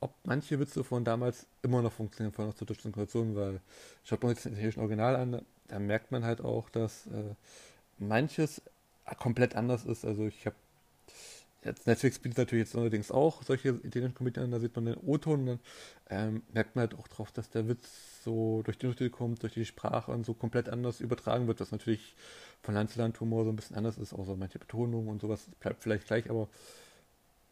ob 0.00 0.14
manche 0.24 0.60
Witze 0.60 0.84
von 0.84 1.04
damals 1.04 1.46
immer 1.62 1.82
noch 1.82 1.92
funktionieren, 1.92 2.32
von 2.32 2.46
der 2.46 2.66
deutschen 2.66 2.82
Synchronisation, 2.82 3.34
weil 3.34 3.60
schaut 4.04 4.22
man 4.22 4.34
sich 4.34 4.44
das 4.44 4.52
italienischen 4.52 4.80
Original 4.80 5.16
an, 5.16 5.42
da 5.68 5.78
merkt 5.78 6.12
man 6.12 6.24
halt 6.24 6.40
auch, 6.40 6.70
dass 6.70 7.06
äh, 7.06 7.34
manches 7.98 8.62
komplett 9.18 9.56
anders 9.56 9.84
ist. 9.84 10.04
Also 10.04 10.26
ich 10.26 10.46
habe 10.46 10.56
Netflix 11.84 12.18
bietet 12.18 12.38
natürlich 12.38 12.66
jetzt 12.66 12.76
allerdings 12.76 13.10
auch 13.10 13.42
solche 13.42 13.70
italienischen 13.70 14.14
Komödien, 14.14 14.50
da 14.50 14.60
sieht 14.60 14.74
man 14.76 14.86
den 14.86 14.96
O-Ton 14.96 15.40
und 15.40 15.46
dann 15.46 15.60
ähm, 16.08 16.42
merkt 16.52 16.76
man 16.76 16.82
halt 16.88 16.94
auch 16.98 17.08
drauf, 17.08 17.32
dass 17.32 17.50
der 17.50 17.68
Witz 17.68 18.22
so 18.24 18.62
durch 18.62 18.78
die 18.78 18.86
Untertitel 18.86 19.10
kommt, 19.10 19.42
durch 19.42 19.54
die 19.54 19.64
Sprache 19.64 20.12
und 20.12 20.26
so 20.26 20.34
komplett 20.34 20.68
anders 20.68 21.00
übertragen 21.00 21.46
wird, 21.46 21.60
was 21.60 21.72
natürlich 21.72 22.16
von 22.62 22.74
Land 22.74 22.90
zu 22.90 22.98
Land 22.98 23.20
Humor 23.20 23.44
so 23.44 23.50
ein 23.50 23.56
bisschen 23.56 23.76
anders 23.76 23.98
ist, 23.98 24.12
außer 24.12 24.36
manche 24.36 24.58
Betonungen 24.58 25.08
und 25.08 25.20
sowas 25.20 25.46
bleibt 25.60 25.82
vielleicht 25.82 26.06
gleich, 26.06 26.28
aber 26.30 26.48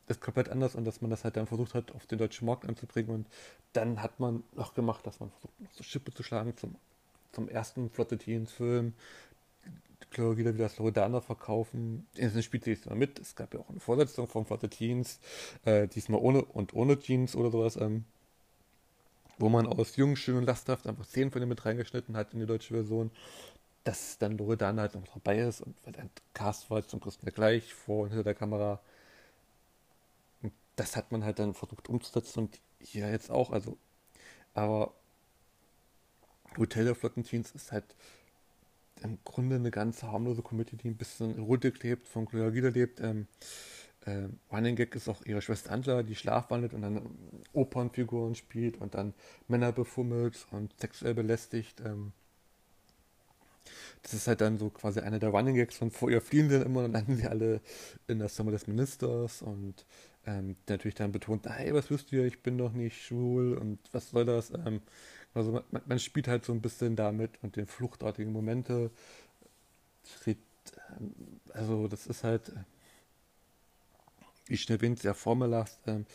ist 0.07 0.20
komplett 0.20 0.48
anders 0.48 0.74
und 0.74 0.85
dass 0.85 1.00
man 1.00 1.11
das 1.11 1.24
halt 1.24 1.37
dann 1.37 1.46
versucht 1.46 1.74
hat, 1.74 1.92
auf 1.92 2.07
den 2.07 2.18
deutschen 2.18 2.46
Markt 2.46 2.66
anzubringen 2.68 3.11
und 3.11 3.27
dann 3.72 4.03
hat 4.03 4.20
man 4.20 4.42
noch 4.55 4.74
gemacht, 4.74 5.07
dass 5.07 5.20
man 5.20 5.31
versucht, 5.31 5.61
noch 5.61 5.72
so 5.72 5.83
Schippe 5.83 6.12
zu 6.12 6.22
schlagen 6.22 6.57
zum, 6.57 6.77
zum 7.33 7.48
ersten 7.48 7.90
Flotte 7.90 8.18
Teens 8.18 8.53
Film, 8.53 8.94
glaube 10.14 10.37
wieder 10.37 10.55
wie 10.55 10.59
das 10.59 10.79
Loredana 10.79 11.20
verkaufen. 11.20 12.07
Es 12.16 12.42
spielt 12.44 12.64
sich 12.64 12.87
mal 12.87 12.94
mit. 12.94 13.18
Es 13.18 13.37
gab 13.37 13.53
ja 13.55 13.61
auch 13.61 13.68
eine 13.68 13.81
Vorsetzung 13.81 14.27
von 14.27 14.46
Flotte 14.46 14.70
Teens, 14.70 15.20
äh, 15.64 15.87
diesmal 15.88 16.20
ohne 16.20 16.44
und 16.44 16.74
ohne 16.74 16.98
Jeans 16.98 17.37
oder 17.37 17.50
sowas, 17.50 17.77
ähm, 17.77 18.05
wo 19.38 19.48
man 19.48 19.66
aus 19.66 19.96
Jung, 19.96 20.16
Schön 20.16 20.37
und 20.37 20.44
Lasthaft 20.44 20.87
einfach 20.87 21.07
zehn 21.07 21.31
von 21.31 21.40
denen 21.40 21.50
mit 21.50 21.64
reingeschnitten 21.64 22.16
hat 22.16 22.33
in 22.33 22.40
die 22.40 22.46
deutsche 22.46 22.74
Version, 22.74 23.11
dass 23.85 24.18
dann 24.18 24.38
Loredana 24.38 24.83
halt 24.83 24.94
noch 24.94 25.07
dabei 25.12 25.40
ist 25.40 25.61
und 25.61 25.77
weil 25.85 25.92
der 25.92 26.09
Cast 26.33 26.70
war 26.70 26.87
zum 26.87 27.00
größten 27.00 27.31
gleich 27.33 27.74
vor 27.74 28.05
und 28.05 28.09
hinter 28.11 28.24
der 28.24 28.35
Kamera. 28.35 28.81
Das 30.77 30.96
hat 30.96 31.12
man 31.12 31.24
halt 31.24 31.38
dann 31.38 31.55
versucht 31.55 31.88
umzusetzen 31.88 32.40
und 32.40 32.61
hier 32.81 33.11
jetzt 33.11 33.31
auch, 33.31 33.50
also, 33.50 33.77
aber 34.55 34.92
Hotel 36.59 36.85
der 36.85 36.94
Flottenteens 36.94 37.53
ist 37.53 37.72
halt 37.72 37.85
im 39.02 39.18
Grunde 39.24 39.57
eine 39.57 39.70
ganz 39.70 40.02
harmlose 40.02 40.42
Komödie, 40.42 40.76
die 40.76 40.88
ein 40.88 40.96
bisschen 40.96 41.38
runterklebt, 41.38 42.09
von 42.09 42.26
Gloria 42.26 42.54
wiederlebt. 42.54 43.00
Ähm, 43.00 43.26
äh, 44.07 44.28
Running 44.52 44.76
Gag 44.76 44.94
ist 44.94 45.09
auch 45.09 45.24
ihre 45.24 45.42
Schwester 45.42 45.72
Angela, 45.72 46.02
die 46.02 46.14
schlafwandelt 46.14 46.74
und 46.74 46.83
dann 46.83 47.02
Opernfiguren 47.52 48.35
spielt 48.35 48.80
und 48.80 48.94
dann 48.94 49.14
Männer 49.48 49.72
befummelt 49.72 50.46
und 50.50 50.78
sexuell 50.78 51.14
belästigt. 51.14 51.80
Ähm, 51.85 52.12
das 54.02 54.12
ist 54.12 54.26
halt 54.28 54.42
dann 54.42 54.59
so 54.59 54.68
quasi 54.68 55.00
einer 55.00 55.18
der 55.18 55.30
Running 55.30 55.54
Gags 55.54 55.76
von 55.76 55.90
vor 55.90 56.11
ihr 56.11 56.20
fliehen 56.20 56.50
sie 56.50 56.57
immer 56.57 56.85
und 56.85 56.92
landen 56.92 57.16
sie 57.16 57.26
alle 57.26 57.61
in 58.07 58.18
der 58.18 58.28
Sommer 58.28 58.50
des 58.50 58.66
Ministers 58.66 59.40
und 59.40 59.87
ähm, 60.26 60.57
natürlich 60.68 60.94
dann 60.94 61.12
betont, 61.12 61.46
hey, 61.48 61.72
was 61.74 61.90
wisst 61.90 62.12
ihr, 62.12 62.24
ich 62.24 62.42
bin 62.42 62.59
doch 62.59 62.72
nicht 62.72 63.02
schwul 63.02 63.57
und 63.57 63.78
was 63.92 64.11
soll 64.11 64.24
das? 64.24 64.50
Ähm, 64.50 64.80
also 65.34 65.52
man, 65.52 65.82
man, 65.86 65.98
spielt 65.98 66.28
halt 66.28 66.44
so 66.44 66.52
ein 66.52 66.60
bisschen 66.60 66.96
damit 66.96 67.30
und 67.42 67.56
den 67.56 67.66
fluchtartigen 67.66 68.32
Momente. 68.32 68.90
Ähm, 70.26 71.14
also 71.52 71.88
das 71.88 72.06
ist 72.06 72.24
halt, 72.24 72.48
äh, 72.50 72.52
wie 74.46 74.56
schon 74.56 74.76
erwähnt, 74.76 74.98
sehr 74.98 75.14
formelhaft. 75.14 75.78
Ähm, 75.86 76.06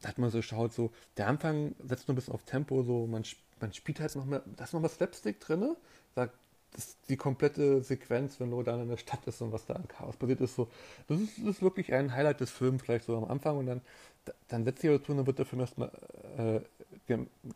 da 0.00 0.08
hat 0.08 0.18
man 0.18 0.30
so 0.30 0.42
schaut, 0.42 0.72
so, 0.72 0.90
der 1.16 1.28
Anfang 1.28 1.74
setzt 1.86 2.08
nur 2.08 2.14
ein 2.14 2.16
bisschen 2.16 2.34
auf 2.34 2.44
Tempo, 2.44 2.82
so, 2.82 3.06
man, 3.06 3.22
man 3.60 3.72
spielt 3.72 4.00
halt 4.00 4.14
noch 4.16 4.24
mehr, 4.24 4.42
da 4.56 4.64
ist 4.64 4.72
noch 4.72 4.80
mal 4.80 4.88
Slapstick 4.88 5.38
drin, 5.40 5.76
sagt, 6.14 6.34
das, 6.72 6.96
die 7.08 7.16
komplette 7.16 7.82
Sequenz, 7.82 8.40
wenn 8.40 8.50
Lodan 8.50 8.80
in 8.80 8.88
der 8.88 8.96
Stadt 8.96 9.26
ist 9.26 9.40
und 9.42 9.52
was 9.52 9.66
da 9.66 9.74
an 9.74 9.86
Chaos 9.88 10.16
passiert 10.16 10.40
ist, 10.40 10.56
so, 10.56 10.68
das 11.06 11.20
ist, 11.20 11.38
das 11.38 11.56
ist 11.56 11.62
wirklich 11.62 11.92
ein 11.92 12.12
Highlight 12.12 12.40
des 12.40 12.50
Films, 12.50 12.82
vielleicht 12.82 13.04
so 13.04 13.16
am 13.16 13.24
Anfang 13.24 13.58
und 13.58 13.66
dann, 13.66 13.80
dann 14.48 14.64
setzt 14.64 14.80
sich 14.80 14.90
dazu 14.90 15.12
und 15.12 15.18
dann 15.18 15.26
wird 15.26 15.38
der 15.38 15.46
Film 15.46 15.60
erstmal 15.60 15.90
äh, 16.38 16.60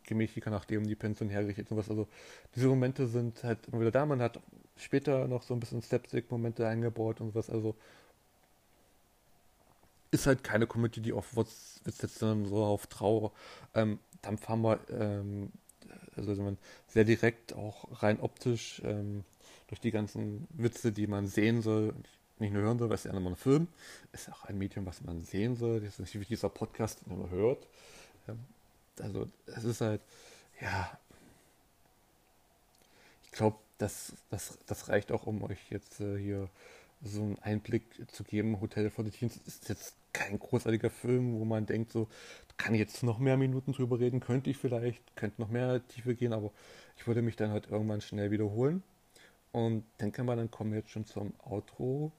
gemächlicher, 0.05 0.51
nachdem 0.51 0.87
die 0.87 0.95
Pension 0.95 1.29
hergerichtet 1.29 1.71
und 1.71 1.77
was. 1.77 1.91
Also 1.91 2.09
diese 2.55 2.69
Momente 2.69 3.07
sind 3.07 3.43
halt 3.45 3.59
immer 3.69 3.81
wieder 3.81 3.91
da. 3.91 4.07
Man 4.07 4.21
hat 4.21 4.41
später 4.77 5.27
noch 5.29 5.43
so 5.43 5.55
ein 5.55 5.61
bisschen 5.61 5.83
Slapstick-Momente 5.83 6.67
eingebaut 6.67 7.21
und 7.21 7.35
was. 7.35 7.51
Also 7.51 7.75
ist 10.11 10.27
halt 10.27 10.45
keine 10.45 10.67
Comedy, 10.67 11.01
die 11.01 11.13
auf 11.13 11.37
Witz 11.37 11.81
jetzt 11.85 12.19
so 12.19 12.65
auf 12.65 12.87
Trauer. 12.87 13.33
Ähm, 13.75 13.99
dann 14.23 14.39
fahren 14.39 14.63
wir 14.63 14.81
ähm, 14.91 15.53
also 16.17 16.43
man 16.43 16.59
sehr 16.89 17.05
direkt 17.05 17.55
auch 17.55 18.03
rein 18.03 18.21
optisch 18.21 18.81
ähm, 18.85 19.25
durch 19.69 19.81
die 19.81 19.91
ganzen 19.91 20.47
Witze, 20.51 20.93
die 20.93 21.07
man 21.07 21.27
sehen 21.27 21.63
soll, 21.63 21.95
nicht 22.39 22.53
nur 22.53 22.63
hören 22.63 22.79
soll, 22.79 22.89
weil 22.89 22.95
es 22.95 23.05
ist 23.05 23.13
ja 23.13 23.17
immer 23.17 23.31
ein 23.31 23.37
Film, 23.37 23.69
ist 24.13 24.31
auch 24.31 24.45
ein 24.45 24.59
Medium, 24.59 24.87
was 24.87 25.03
man 25.03 25.23
sehen 25.23 25.57
soll. 25.57 25.81
Das 25.81 25.99
ist 25.99 25.99
nicht 26.01 26.21
wie 26.21 26.25
dieser 26.25 26.49
Podcast, 26.49 27.01
den 27.07 27.19
man 27.19 27.31
hört. 27.31 27.67
Ähm, 28.29 28.39
also 29.01 29.29
es 29.47 29.65
ist 29.65 29.81
halt, 29.81 30.01
ja, 30.61 30.99
ich 33.25 33.33
glaube, 33.33 33.59
das, 33.79 34.15
das, 34.31 34.59
das 34.67 34.89
reicht 34.89 35.13
auch, 35.13 35.27
um 35.27 35.43
euch 35.43 35.59
jetzt 35.71 36.01
äh, 36.01 36.19
hier 36.19 36.49
so 37.03 37.23
einen 37.23 37.39
Einblick 37.41 37.85
zu 38.11 38.25
geben. 38.25 38.61
Hotel 38.61 38.91
for 38.91 39.05
the 39.05 39.11
Teens 39.11 39.39
ist 39.47 39.69
jetzt 39.69 39.95
kein 40.13 40.39
großartiger 40.39 40.91
Film, 40.91 41.39
wo 41.39 41.45
man 41.45 41.67
denkt, 41.67 41.93
so, 41.93 42.09
kann 42.57 42.75
ich 42.75 42.81
jetzt 42.81 43.03
noch 43.03 43.19
mehr 43.19 43.37
Minuten 43.37 43.73
drüber 43.73 44.01
reden, 44.01 44.21
könnte 44.21 44.51
ich 44.51 44.57
vielleicht, 44.57 45.15
könnte 45.15 45.41
noch 45.41 45.51
mehr 45.51 45.87
Tiefe 45.89 46.15
gehen, 46.15 46.33
aber 46.33 46.51
ich 46.97 47.07
würde 47.07 47.23
mich 47.23 47.37
dann 47.37 47.51
halt 47.51 47.69
irgendwann 47.71 48.01
schnell 48.01 48.31
wiederholen. 48.31 48.83
Und 49.53 49.85
denke 50.01 50.25
mal, 50.25 50.37
dann 50.37 50.51
kommen 50.51 50.73
wir 50.73 50.81
jetzt 50.81 50.91
schon 50.91 51.07
zum 51.07 51.33
Outro 51.45 52.13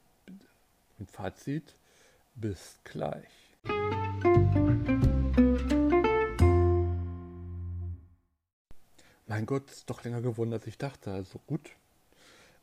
und 0.99 1.09
Fazit. 1.09 1.75
Bis 2.35 2.77
gleich. 2.83 3.57
Mein 9.37 9.45
Gott, 9.45 9.69
ist 9.69 9.87
doch 9.87 10.03
länger 10.03 10.21
geworden, 10.21 10.51
als 10.51 10.65
ich 10.65 10.79
dachte. 10.79 11.11
Also 11.11 11.39
gut. 11.45 11.69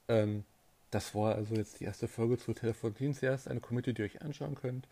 Ähm, 0.09 0.43
das 0.91 1.15
war 1.15 1.37
also 1.37 1.55
jetzt 1.55 1.79
die 1.79 1.85
erste 1.85 2.09
Folge 2.09 2.37
zu 2.37 2.53
Telefondienst. 2.53 3.23
Erst 3.23 3.47
eine 3.47 3.61
Community, 3.61 3.95
die 3.95 4.03
ihr 4.03 4.07
euch 4.07 4.23
anschauen 4.23 4.57
könnt. 4.57 4.89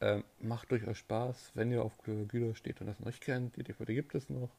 Ähm, 0.00 0.22
macht 0.38 0.70
durchaus 0.70 0.96
Spaß, 0.98 1.50
wenn 1.54 1.72
ihr 1.72 1.82
auf 1.82 1.98
Güter 2.04 2.54
steht 2.54 2.80
und 2.80 2.86
das 2.86 3.00
noch 3.00 3.06
nicht 3.06 3.20
kennt. 3.20 3.56
Die 3.56 3.64
DVD 3.64 3.96
gibt 3.96 4.14
es 4.14 4.30
noch. 4.30 4.50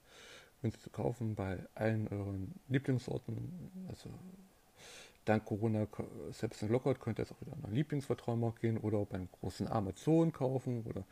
Günstig 0.62 0.84
zu 0.84 0.90
kaufen 0.90 1.34
bei 1.34 1.60
allen 1.76 2.10
euren 2.10 2.54
Lieblingsorten. 2.68 3.38
Also 3.88 4.10
dank 5.24 5.46
Corona, 5.46 5.88
selbst 6.32 6.62
in 6.62 6.68
Lockout, 6.68 7.00
könnt 7.00 7.20
ihr 7.20 7.24
jetzt 7.24 7.32
auch 7.32 7.40
wieder 7.40 7.54
an 7.54 7.64
einen 7.64 7.76
Lieblingsvertrauenmarkt 7.76 8.60
gehen 8.60 8.78
oder 8.80 9.06
beim 9.06 9.30
großen 9.40 9.70
Amazon 9.70 10.34
kaufen 10.34 10.84
oder 10.84 11.06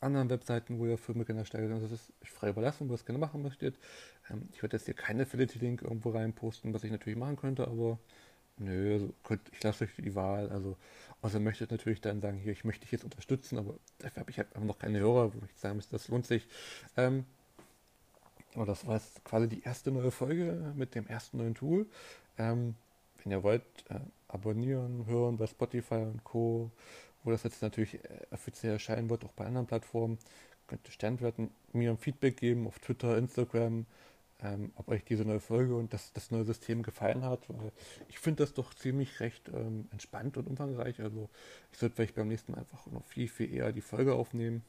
anderen 0.00 0.30
Webseiten, 0.30 0.78
wo 0.78 0.86
ihr 0.86 0.98
Filme 0.98 1.24
gerne 1.24 1.44
steigert. 1.44 1.72
Also 1.72 1.88
das 1.88 2.00
ist 2.00 2.12
frei 2.24 2.50
überlassen, 2.50 2.88
wo 2.88 2.92
ihr 2.92 2.96
es 2.96 3.04
gerne 3.06 3.18
machen 3.18 3.42
möchtet. 3.42 3.78
Ähm, 4.30 4.48
ich 4.52 4.62
werde 4.62 4.76
jetzt 4.76 4.86
hier 4.86 4.94
keine 4.94 5.22
Affiliate-Link 5.22 5.82
irgendwo 5.82 6.10
reinposten, 6.10 6.72
was 6.74 6.84
ich 6.84 6.90
natürlich 6.90 7.18
machen 7.18 7.36
könnte, 7.36 7.66
aber 7.66 7.98
nö, 8.58 8.94
also 8.94 9.12
könnt, 9.24 9.42
ich 9.52 9.62
lasse 9.62 9.84
euch 9.84 9.94
die 9.96 10.14
Wahl. 10.14 10.50
Also, 10.50 10.76
außer 11.22 11.40
möchtet 11.40 11.70
natürlich 11.70 12.00
dann 12.00 12.20
sagen, 12.20 12.38
hier, 12.38 12.52
ich 12.52 12.64
möchte 12.64 12.82
dich 12.82 12.92
jetzt 12.92 13.04
unterstützen, 13.04 13.58
aber 13.58 13.74
dafür 13.98 14.20
habe 14.20 14.30
ich 14.30 14.38
halt 14.38 14.58
noch 14.60 14.78
keine 14.78 14.98
Hörer, 14.98 15.32
wo 15.34 15.38
ich 15.44 15.60
sagen 15.60 15.76
muss, 15.76 15.88
das 15.88 16.08
lohnt 16.08 16.26
sich. 16.26 16.46
Ähm, 16.96 17.24
aber 18.54 18.66
das 18.66 18.86
war 18.86 18.94
jetzt 18.94 19.22
quasi 19.24 19.48
die 19.48 19.62
erste 19.62 19.90
neue 19.90 20.10
Folge 20.10 20.72
mit 20.76 20.94
dem 20.94 21.06
ersten 21.06 21.38
neuen 21.38 21.54
Tool. 21.54 21.86
Ähm, 22.38 22.74
wenn 23.22 23.32
ihr 23.32 23.42
wollt, 23.42 23.62
äh, 23.90 24.00
abonnieren, 24.28 25.06
hören 25.06 25.36
bei 25.36 25.46
Spotify 25.46 25.96
und 25.96 26.24
Co., 26.24 26.70
wo 27.26 27.30
das 27.32 27.42
jetzt 27.42 27.60
natürlich 27.60 27.94
äh, 27.96 28.26
offiziell 28.30 28.74
erscheinen 28.74 29.10
wird, 29.10 29.24
auch 29.24 29.32
bei 29.32 29.44
anderen 29.44 29.66
Plattformen, 29.66 30.18
könnt 30.66 30.86
ihr 30.86 30.92
Sternwerten 30.92 31.50
mir 31.72 31.90
ein 31.90 31.98
Feedback 31.98 32.36
geben 32.36 32.66
auf 32.66 32.78
Twitter, 32.78 33.18
Instagram, 33.18 33.86
ähm, 34.42 34.72
ob 34.76 34.88
euch 34.88 35.04
diese 35.04 35.24
neue 35.24 35.40
Folge 35.40 35.74
und 35.76 35.92
das, 35.92 36.12
das 36.12 36.30
neue 36.30 36.44
System 36.44 36.82
gefallen 36.82 37.24
hat, 37.24 37.48
weil 37.48 37.72
ich 38.08 38.18
finde 38.18 38.42
das 38.44 38.54
doch 38.54 38.74
ziemlich 38.74 39.20
recht 39.20 39.48
ähm, 39.48 39.88
entspannt 39.92 40.36
und 40.36 40.46
umfangreich. 40.46 41.00
Also 41.00 41.28
ich 41.72 41.78
sollte 41.78 41.96
vielleicht 41.96 42.14
beim 42.14 42.28
nächsten 42.28 42.52
Mal 42.52 42.58
einfach 42.58 42.86
noch 42.86 43.04
viel, 43.04 43.28
viel 43.28 43.52
eher 43.52 43.72
die 43.72 43.80
Folge 43.80 44.14
aufnehmen 44.14 44.62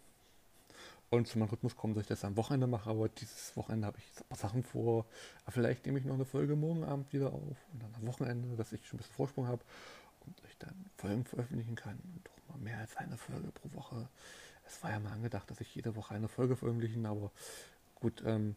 und 1.09 1.27
zu 1.27 1.37
meinem 1.39 1.49
Rhythmus 1.49 1.75
kommen, 1.75 1.93
dass 1.93 2.03
ich 2.03 2.09
das 2.09 2.25
am 2.25 2.37
Wochenende 2.37 2.67
mache, 2.67 2.89
aber 2.89 3.07
dieses 3.09 3.55
Wochenende 3.55 3.87
habe 3.87 3.97
ich 3.97 4.05
ein 4.21 4.27
paar 4.29 4.37
Sachen 4.37 4.63
vor. 4.63 5.05
Vielleicht 5.49 5.85
nehme 5.85 5.99
ich 5.99 6.05
noch 6.05 6.15
eine 6.15 6.25
Folge 6.25 6.55
morgen 6.55 6.83
Abend 6.83 7.11
wieder 7.13 7.33
auf 7.33 7.57
und 7.73 7.83
dann 7.83 7.93
am 7.95 8.07
Wochenende, 8.07 8.55
dass 8.55 8.73
ich 8.73 8.85
schon 8.85 8.97
ein 8.97 8.99
bisschen 8.99 9.15
Vorsprung 9.15 9.47
habe 9.47 9.63
und 10.25 10.35
ich 10.49 10.57
dann 10.57 10.85
Folgen 10.97 11.25
veröffentlichen 11.25 11.75
kann 11.75 11.97
und 12.13 12.29
mal 12.46 12.46
mehr 12.57 12.79
als 12.79 12.95
eine 12.97 13.17
Folge 13.17 13.51
pro 13.51 13.73
Woche. 13.73 14.07
Es 14.67 14.83
war 14.83 14.91
ja 14.91 14.99
mal 14.99 15.13
angedacht, 15.13 15.49
dass 15.49 15.61
ich 15.61 15.73
jede 15.75 15.95
Woche 15.95 16.13
eine 16.15 16.27
Folge 16.27 16.55
veröffentlichen, 16.55 17.05
aber 17.05 17.31
gut, 17.95 18.21
ähm, 18.25 18.55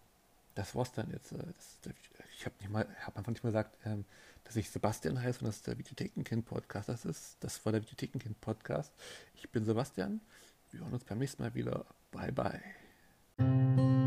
das 0.55 0.75
war's 0.75 0.93
dann 0.93 1.11
jetzt. 1.11 1.33
Äh, 1.33 1.39
das, 1.83 1.95
ich 2.37 2.45
habe 2.45 2.55
nicht 2.61 2.71
mal, 2.71 2.87
habe 3.01 3.17
einfach 3.17 3.31
nicht 3.31 3.45
mal 3.45 3.51
gesagt, 3.51 3.77
ähm, 3.85 4.05
dass 4.45 4.57
ich 4.57 4.71
Sebastian 4.71 5.21
heiße 5.23 5.41
und 5.41 5.47
das 5.47 5.57
ist 5.57 5.67
der 5.67 5.79
Videothekenkind 5.79 6.45
Podcast. 6.45 6.89
Das 6.89 7.05
ist, 7.05 7.37
das 7.41 7.65
war 7.65 7.73
der 7.73 7.83
Videothekenkind 7.83 8.41
Podcast. 8.41 8.93
Ich 9.35 9.49
bin 9.51 9.65
Sebastian. 9.65 10.21
Wir 10.71 10.81
hören 10.81 10.93
uns 10.93 11.05
beim 11.05 11.19
nächsten 11.19 11.43
Mal 11.43 11.55
wieder. 11.55 11.87
Bye 12.11 12.33
bye. 12.33 14.00